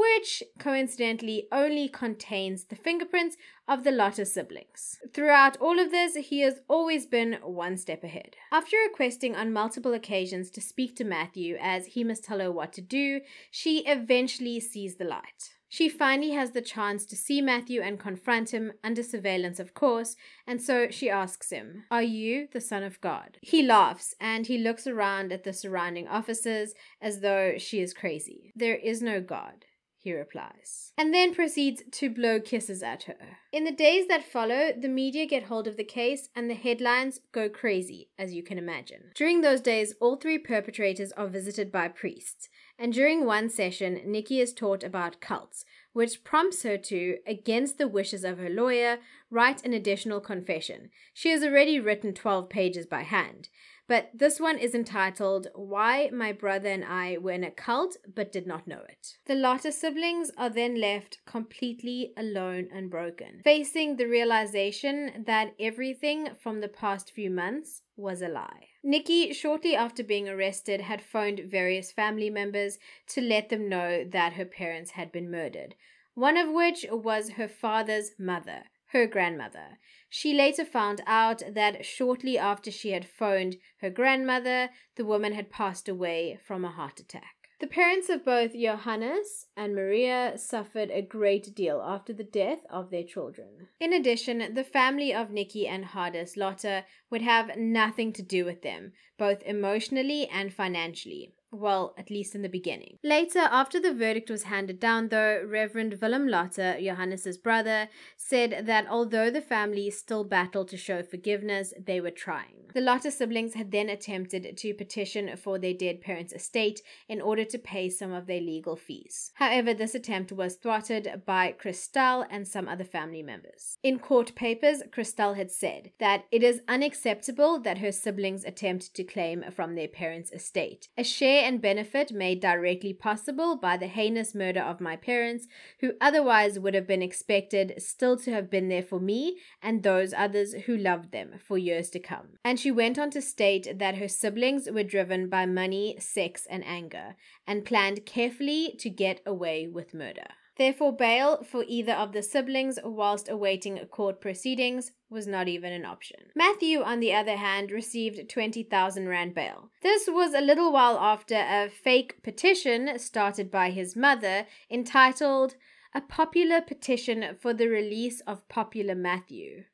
[0.00, 3.36] which coincidentally only contains the fingerprints
[3.68, 4.98] of the Lotter siblings.
[5.12, 8.36] Throughout all of this, he has always been one step ahead.
[8.50, 12.72] After requesting on multiple occasions to speak to Matthew as he must tell her what
[12.74, 13.20] to do,
[13.50, 15.54] she eventually sees the light.
[15.68, 20.16] She finally has the chance to see Matthew and confront him under surveillance, of course,
[20.44, 23.38] and so she asks him, Are you the Son of God?
[23.40, 28.52] He laughs and he looks around at the surrounding officers as though she is crazy.
[28.56, 29.64] There is no God
[30.02, 33.38] he replies, and then proceeds to blow kisses at her.
[33.52, 37.20] In the days that follow, the media get hold of the case and the headlines
[37.32, 39.10] go crazy, as you can imagine.
[39.14, 42.48] During those days, all three perpetrators are visited by priests,
[42.78, 47.88] and during one session, Nikki is taught about cults, which prompts her to, against the
[47.88, 48.98] wishes of her lawyer,
[49.30, 50.88] write an additional confession.
[51.12, 53.50] She has already written 12 pages by hand
[53.90, 58.30] but this one is entitled Why My Brother and I Were in a Cult But
[58.30, 59.16] Did Not Know It.
[59.26, 66.28] The Lotter siblings are then left completely alone and broken, facing the realization that everything
[66.40, 68.68] from the past few months was a lie.
[68.84, 74.34] Nikki, shortly after being arrested, had phoned various family members to let them know that
[74.34, 75.74] her parents had been murdered,
[76.14, 78.62] one of which was her father's mother,
[78.92, 79.78] her grandmother.
[80.08, 85.50] She later found out that shortly after she had phoned her grandmother, the woman had
[85.50, 87.36] passed away from a heart attack.
[87.60, 92.90] The parents of both Johannes and Maria suffered a great deal after the death of
[92.90, 93.68] their children.
[93.78, 98.62] In addition, the family of Nikki and Hardus Lotter would have nothing to do with
[98.62, 101.34] them, both emotionally and financially.
[101.52, 102.98] Well, at least in the beginning.
[103.02, 108.86] Later, after the verdict was handed down, though, Reverend Willem Lotter, Johannes's brother, said that
[108.88, 112.60] although the family still battled to show forgiveness, they were trying.
[112.72, 117.44] The Lotter siblings had then attempted to petition for their dead parents' estate in order
[117.44, 119.32] to pay some of their legal fees.
[119.34, 123.78] However, this attempt was thwarted by Christelle and some other family members.
[123.82, 129.02] In court papers, Christelle had said that it is unacceptable that her siblings attempt to
[129.02, 130.88] claim from their parents' estate.
[130.96, 135.46] A share and benefit made directly possible by the heinous murder of my parents,
[135.80, 140.12] who otherwise would have been expected still to have been there for me and those
[140.12, 142.38] others who loved them for years to come.
[142.44, 146.64] And she went on to state that her siblings were driven by money, sex, and
[146.66, 150.28] anger, and planned carefully to get away with murder.
[150.60, 155.86] Therefore, bail for either of the siblings whilst awaiting court proceedings was not even an
[155.86, 156.18] option.
[156.36, 159.70] Matthew, on the other hand, received 20,000 Rand bail.
[159.82, 165.54] This was a little while after a fake petition started by his mother entitled
[165.94, 169.64] A Popular Petition for the Release of Popular Matthew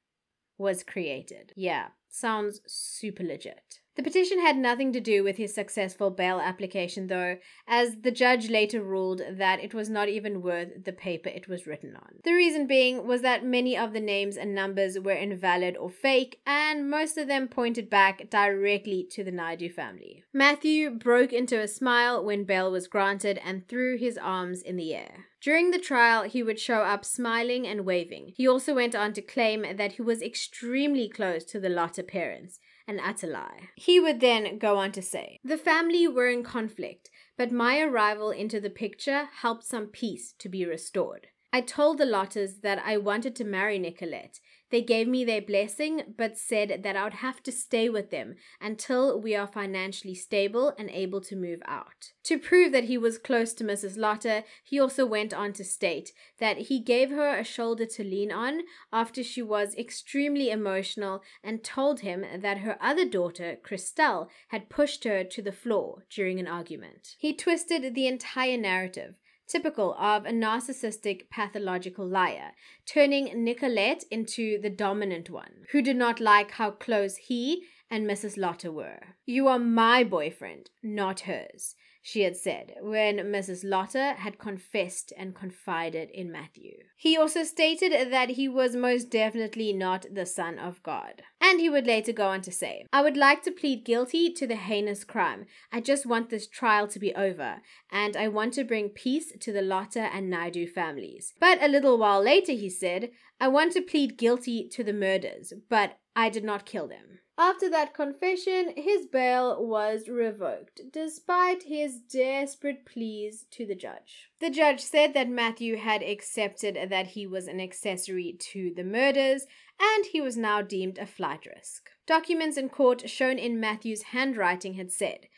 [0.57, 1.53] was created.
[1.57, 3.81] Yeah, sounds super legit.
[3.97, 8.51] The petition had nothing to do with his successful bail application, though, as the judge
[8.51, 12.17] later ruled that it was not even worth the paper it was written on.
[12.23, 16.41] The reason being was that many of the names and numbers were invalid or fake,
[16.47, 20.25] and most of them pointed back directly to the Naidoo family.
[20.31, 24.95] Matthew broke into a smile when bail was granted and threw his arms in the
[24.95, 25.25] air.
[25.41, 28.35] During the trial, he would show up smiling and waving.
[28.37, 32.61] He also went on to claim that he was extremely close to the Lotter parents
[32.89, 33.69] an utter lie.
[33.77, 38.31] He would then go on to say, The family were in conflict, but my arrival
[38.31, 41.29] into the picture helped some peace to be restored.
[41.53, 44.41] I told the Lotters that I wanted to marry Nicolette.
[44.71, 48.35] They gave me their blessing, but said that I would have to stay with them
[48.61, 52.13] until we are financially stable and able to move out.
[52.25, 53.97] To prove that he was close to Mrs.
[53.97, 58.33] Lotter, he also went on to state that he gave her a shoulder to lean
[58.33, 58.63] on
[58.93, 65.05] after she was extremely emotional and told him that her other daughter, Christelle, had pushed
[65.05, 67.15] her to the floor during an argument.
[67.19, 69.15] He twisted the entire narrative
[69.47, 72.53] typical of a narcissistic pathological liar,
[72.85, 78.37] turning Nicolette into the dominant one, who did not like how close he and Mrs.
[78.37, 79.01] Lotter were.
[79.25, 83.65] You are my boyfriend, not hers she had said when Mrs.
[83.65, 86.75] Lotter had confessed and confided in Matthew.
[86.97, 91.23] He also stated that he was most definitely not the Son of God.
[91.41, 94.47] And he would later go on to say, I would like to plead guilty to
[94.47, 95.47] the heinous crime.
[95.73, 97.57] I just want this trial to be over,
[97.91, 101.35] and I want to bring peace to the Lotter and Naidoo families.
[101.41, 103.11] But a little while later, he said,
[103.41, 107.19] I want to plead guilty to the murders, but I did not kill them.
[107.39, 114.31] After that confession, his bail was revoked, despite his desperate pleas to the judge.
[114.41, 119.47] The judge said that Matthew had accepted that he was an accessory to the murders,
[119.79, 121.91] and he was now deemed a flight risk.
[122.07, 125.29] Documents in court shown in Matthew's handwriting had said,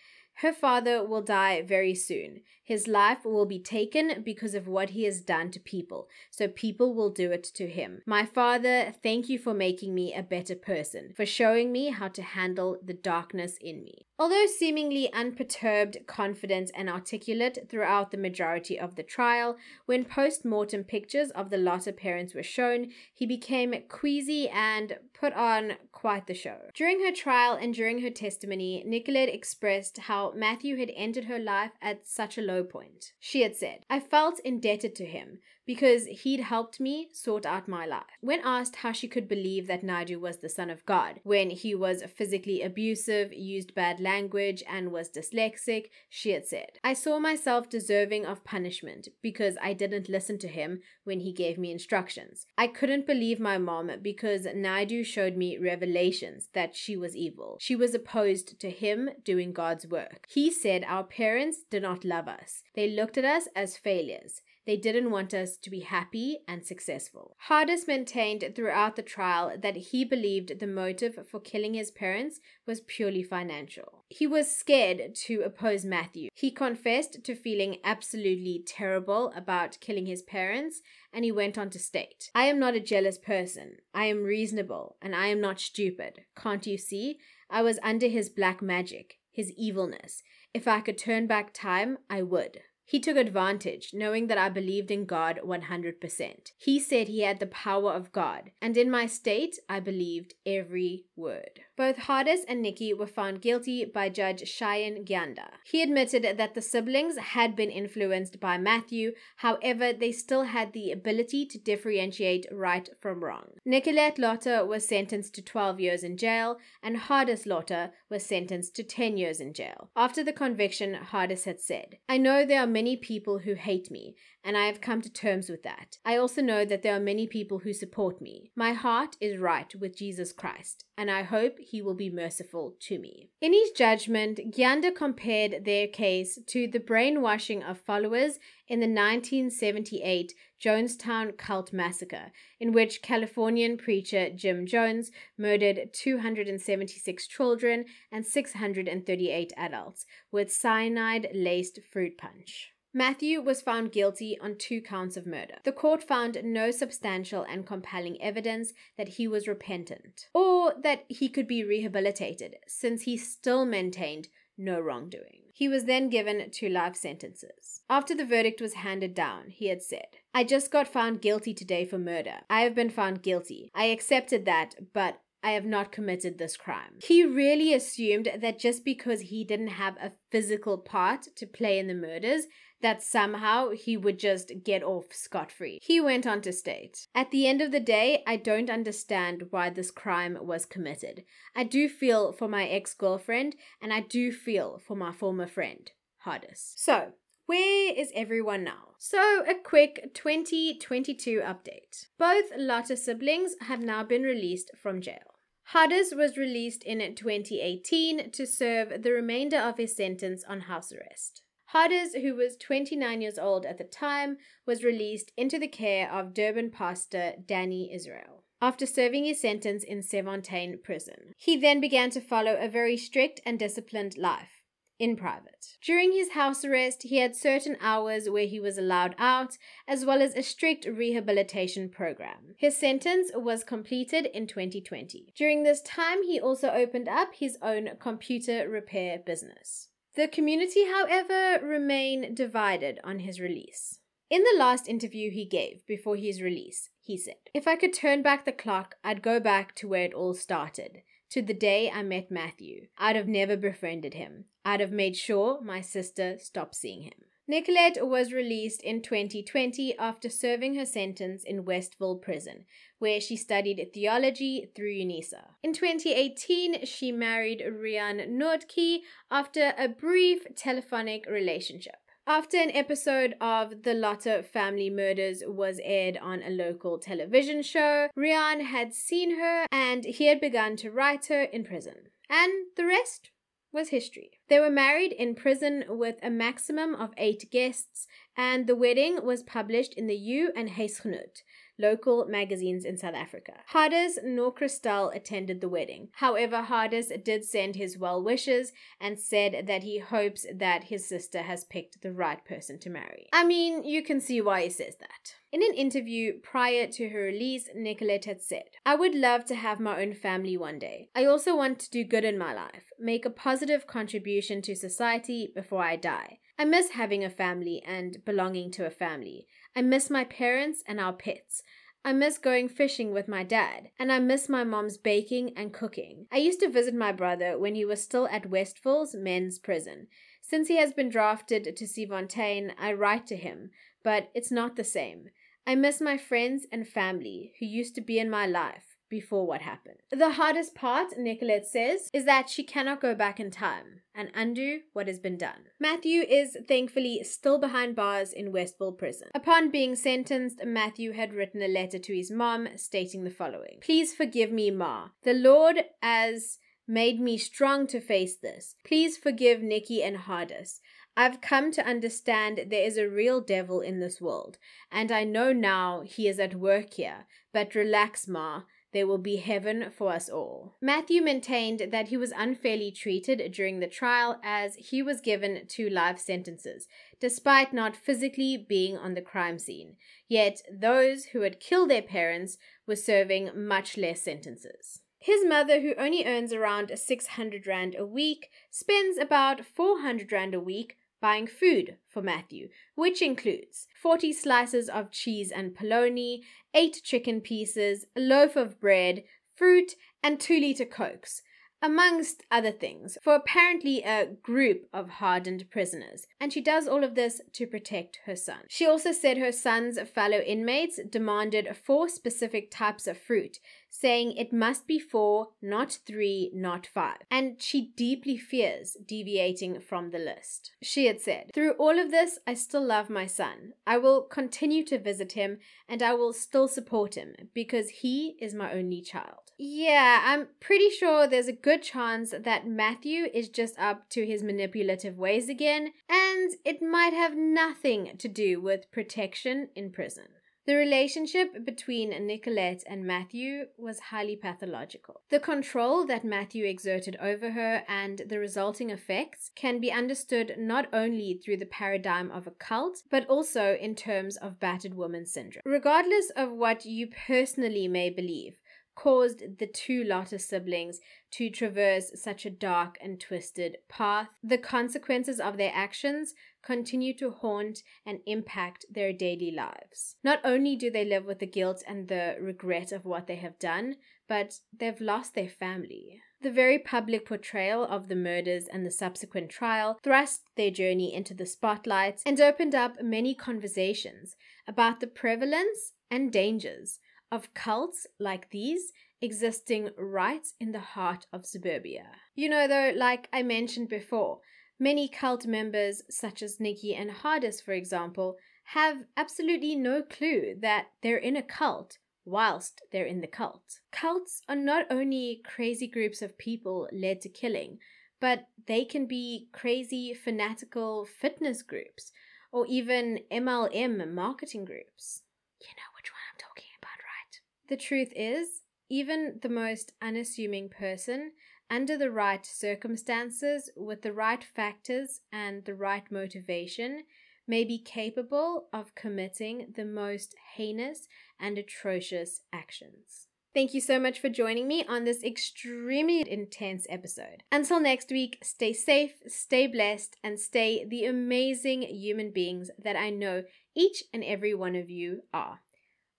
[0.42, 2.42] her father will die very soon.
[2.68, 6.92] His life will be taken because of what he has done to people, so people
[6.92, 8.02] will do it to him.
[8.04, 12.20] My father, thank you for making me a better person, for showing me how to
[12.20, 14.04] handle the darkness in me.
[14.18, 20.84] Although seemingly unperturbed, confident, and articulate throughout the majority of the trial, when post mortem
[20.84, 26.34] pictures of the Lotter parents were shown, he became queasy and put on quite the
[26.34, 26.58] show.
[26.74, 31.72] During her trial and during her testimony, Nicolette expressed how Matthew had entered her life
[31.80, 33.12] at such a low point.
[33.18, 37.84] She had said, I felt indebted to him because he'd helped me sort out my
[37.84, 38.16] life.
[38.22, 41.74] When asked how she could believe that Naidoo was the son of God, when he
[41.74, 47.68] was physically abusive, used bad language, and was dyslexic, she had said, I saw myself
[47.68, 52.46] deserving of punishment because I didn't listen to him when he gave me instructions.
[52.56, 57.58] I couldn't believe my mom because Naidoo showed me revelations that she was evil.
[57.60, 60.24] She was opposed to him doing God's work.
[60.30, 64.40] He said our parents did not love us, they looked at us as failures.
[64.68, 67.34] They didn't want us to be happy and successful.
[67.48, 72.82] Hardus maintained throughout the trial that he believed the motive for killing his parents was
[72.82, 74.04] purely financial.
[74.10, 76.28] He was scared to oppose Matthew.
[76.34, 80.82] He confessed to feeling absolutely terrible about killing his parents,
[81.14, 83.78] and he went on to state I am not a jealous person.
[83.94, 86.24] I am reasonable, and I am not stupid.
[86.36, 87.20] Can't you see?
[87.48, 90.22] I was under his black magic, his evilness.
[90.52, 92.60] If I could turn back time, I would.
[92.88, 96.52] He took advantage, knowing that I believed in God 100%.
[96.56, 101.04] He said he had the power of God, and in my state, I believed every
[101.14, 101.60] word.
[101.78, 105.46] Both Hardus and Nikki were found guilty by Judge Shyam Gyanda.
[105.64, 110.90] He admitted that the siblings had been influenced by Matthew, however, they still had the
[110.90, 113.52] ability to differentiate right from wrong.
[113.64, 118.82] Nicolette Lotter was sentenced to 12 years in jail, and Hardus Lotter was sentenced to
[118.82, 119.90] 10 years in jail.
[119.94, 124.16] After the conviction, Hardus had said, I know there are many people who hate me,
[124.44, 125.98] and I have come to terms with that.
[126.04, 128.50] I also know that there are many people who support me.
[128.54, 132.98] My heart is right with Jesus Christ, and I hope he will be merciful to
[132.98, 133.30] me.
[133.40, 138.38] In his judgment, Gyanda compared their case to the brainwashing of followers
[138.68, 147.84] in the 1978 Jonestown cult massacre, in which Californian preacher Jim Jones murdered 276 children
[148.10, 152.72] and 638 adults with cyanide laced fruit punch.
[152.94, 155.56] Matthew was found guilty on two counts of murder.
[155.64, 161.28] The court found no substantial and compelling evidence that he was repentant or that he
[161.28, 165.42] could be rehabilitated, since he still maintained no wrongdoing.
[165.52, 167.82] He was then given two life sentences.
[167.90, 171.84] After the verdict was handed down, he had said, I just got found guilty today
[171.84, 172.40] for murder.
[172.48, 173.70] I have been found guilty.
[173.74, 176.98] I accepted that, but I have not committed this crime.
[177.02, 181.86] He really assumed that just because he didn't have a physical part to play in
[181.86, 182.46] the murders,
[182.80, 185.78] that somehow he would just get off scot free.
[185.82, 189.70] He went on to state At the end of the day, I don't understand why
[189.70, 191.24] this crime was committed.
[191.54, 195.90] I do feel for my ex girlfriend, and I do feel for my former friend,
[196.24, 196.74] Hardus.
[196.76, 197.12] So,
[197.46, 198.94] where is everyone now?
[198.98, 202.06] So, a quick 2022 update.
[202.18, 205.38] Both Lotter siblings have now been released from jail.
[205.72, 211.42] Hardus was released in 2018 to serve the remainder of his sentence on house arrest.
[211.74, 216.32] Hardus, who was 29 years old at the time, was released into the care of
[216.32, 221.34] Durban pastor Danny Israel after serving his sentence in Serfontein prison.
[221.36, 224.62] He then began to follow a very strict and disciplined life
[224.98, 225.76] in private.
[225.80, 230.20] During his house arrest, he had certain hours where he was allowed out, as well
[230.22, 232.54] as a strict rehabilitation program.
[232.56, 235.32] His sentence was completed in 2020.
[235.36, 239.88] During this time, he also opened up his own computer repair business.
[240.18, 244.00] The community, however, remain divided on his release.
[244.28, 248.20] In the last interview he gave before his release, he said, If I could turn
[248.20, 252.02] back the clock, I'd go back to where it all started, to the day I
[252.02, 252.88] met Matthew.
[252.98, 254.46] I'd have never befriended him.
[254.64, 257.27] I'd have made sure my sister stopped seeing him.
[257.50, 262.66] Nicolette was released in 2020 after serving her sentence in Westville Prison,
[262.98, 265.44] where she studied theology through UNISA.
[265.62, 268.98] In 2018, she married Rian Nordke
[269.30, 271.96] after a brief telephonic relationship.
[272.26, 278.08] After an episode of The Lotter Family Murders was aired on a local television show,
[278.14, 282.10] Rian had seen her and he had begun to write her in prison.
[282.28, 283.30] And the rest
[283.72, 284.30] was history.
[284.48, 289.42] They were married in prison with a maximum of eight guests, and the wedding was
[289.42, 291.42] published in the U and Huisgenoot,
[291.78, 293.54] local magazines in South Africa.
[293.72, 296.08] Hardus nor Christelle attended the wedding.
[296.12, 301.42] However, Hardus did send his well wishes and said that he hopes that his sister
[301.42, 303.28] has picked the right person to marry.
[303.32, 305.34] I mean, you can see why he says that.
[305.50, 309.80] In an interview prior to her release, Nicolette had said, I would love to have
[309.80, 311.08] my own family one day.
[311.16, 315.50] I also want to do good in my life, make a positive contribution to society
[315.54, 316.40] before I die.
[316.58, 319.46] I miss having a family and belonging to a family.
[319.74, 321.62] I miss my parents and our pets.
[322.04, 326.26] I miss going fishing with my dad, and I miss my mom's baking and cooking.
[326.30, 330.08] I used to visit my brother when he was still at Westville's men's prison.
[330.42, 333.70] Since he has been drafted to Serfontein, I write to him,
[334.02, 335.30] but it's not the same.
[335.68, 339.60] I miss my friends and family who used to be in my life before what
[339.60, 339.98] happened.
[340.10, 344.80] The hardest part, Nicolette says, is that she cannot go back in time and undo
[344.94, 345.66] what has been done.
[345.78, 349.28] Matthew is thankfully still behind bars in Westville prison.
[349.34, 354.14] Upon being sentenced, Matthew had written a letter to his mom stating the following Please
[354.14, 355.08] forgive me, Ma.
[355.22, 358.74] The Lord as made me strong to face this.
[358.86, 360.80] Please forgive Nikki and Hardus.
[361.18, 364.56] I've come to understand there is a real devil in this world,
[364.92, 367.26] and I know now he is at work here.
[367.52, 368.62] But relax, Ma.
[368.92, 370.76] There will be heaven for us all.
[370.80, 375.90] Matthew maintained that he was unfairly treated during the trial as he was given two
[375.90, 376.86] life sentences,
[377.18, 379.96] despite not physically being on the crime scene.
[380.28, 385.00] Yet those who had killed their parents were serving much less sentences.
[385.18, 390.60] His mother, who only earns around 600 Rand a week, spends about 400 Rand a
[390.60, 396.40] week buying food for Matthew, which includes 40 slices of cheese and polony,
[396.74, 399.24] 8 chicken pieces, a loaf of bread,
[399.54, 401.42] fruit, and 2 liter cokes
[401.80, 406.26] amongst other things, for apparently a group of hardened prisoners.
[406.40, 408.60] And she does all of this to protect her son.
[408.68, 413.58] She also said her son's fellow inmates demanded four specific types of fruit,
[413.90, 417.18] saying it must be four, not three, not five.
[417.30, 420.72] And she deeply fears deviating from the list.
[420.82, 423.72] She had said, Through all of this, I still love my son.
[423.86, 428.54] I will continue to visit him and I will still support him because he is
[428.54, 429.47] my only child.
[429.60, 434.44] Yeah, I'm pretty sure there's a good chance that Matthew is just up to his
[434.44, 440.26] manipulative ways again, and it might have nothing to do with protection in prison.
[440.68, 445.22] The relationship between Nicolette and Matthew was highly pathological.
[445.30, 450.86] The control that Matthew exerted over her and the resulting effects can be understood not
[450.92, 455.62] only through the paradigm of a cult, but also in terms of battered woman syndrome.
[455.64, 458.58] Regardless of what you personally may believe,
[458.98, 460.98] caused the two Lotter siblings
[461.30, 464.26] to traverse such a dark and twisted path.
[464.42, 466.34] The consequences of their actions
[466.64, 470.16] continue to haunt and impact their daily lives.
[470.24, 473.60] Not only do they live with the guilt and the regret of what they have
[473.60, 476.20] done, but they've lost their family.
[476.42, 481.34] The very public portrayal of the murders and the subsequent trial thrust their journey into
[481.34, 484.34] the spotlight and opened up many conversations
[484.66, 486.98] about the prevalence and dangers
[487.30, 492.06] of cults like these existing right in the heart of suburbia.
[492.34, 494.40] You know, though, like I mentioned before,
[494.78, 500.86] many cult members, such as Nikki and Hardus, for example, have absolutely no clue that
[501.02, 503.80] they're in a cult whilst they're in the cult.
[503.90, 507.78] Cults are not only crazy groups of people led to killing,
[508.20, 512.12] but they can be crazy fanatical fitness groups
[512.52, 515.22] or even MLM marketing groups.
[515.60, 517.40] You know which one I'm talking about, right?
[517.68, 521.32] The truth is, even the most unassuming person,
[521.70, 527.04] under the right circumstances, with the right factors and the right motivation,
[527.46, 531.08] may be capable of committing the most heinous
[531.38, 533.26] and atrocious actions.
[533.54, 537.42] Thank you so much for joining me on this extremely intense episode.
[537.50, 543.10] Until next week, stay safe, stay blessed, and stay the amazing human beings that I
[543.10, 545.60] know each and every one of you are.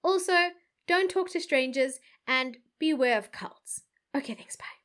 [0.04, 0.50] Also,
[0.90, 3.84] don't talk to strangers and beware of cults.
[4.16, 4.79] Okay, thanks, bye.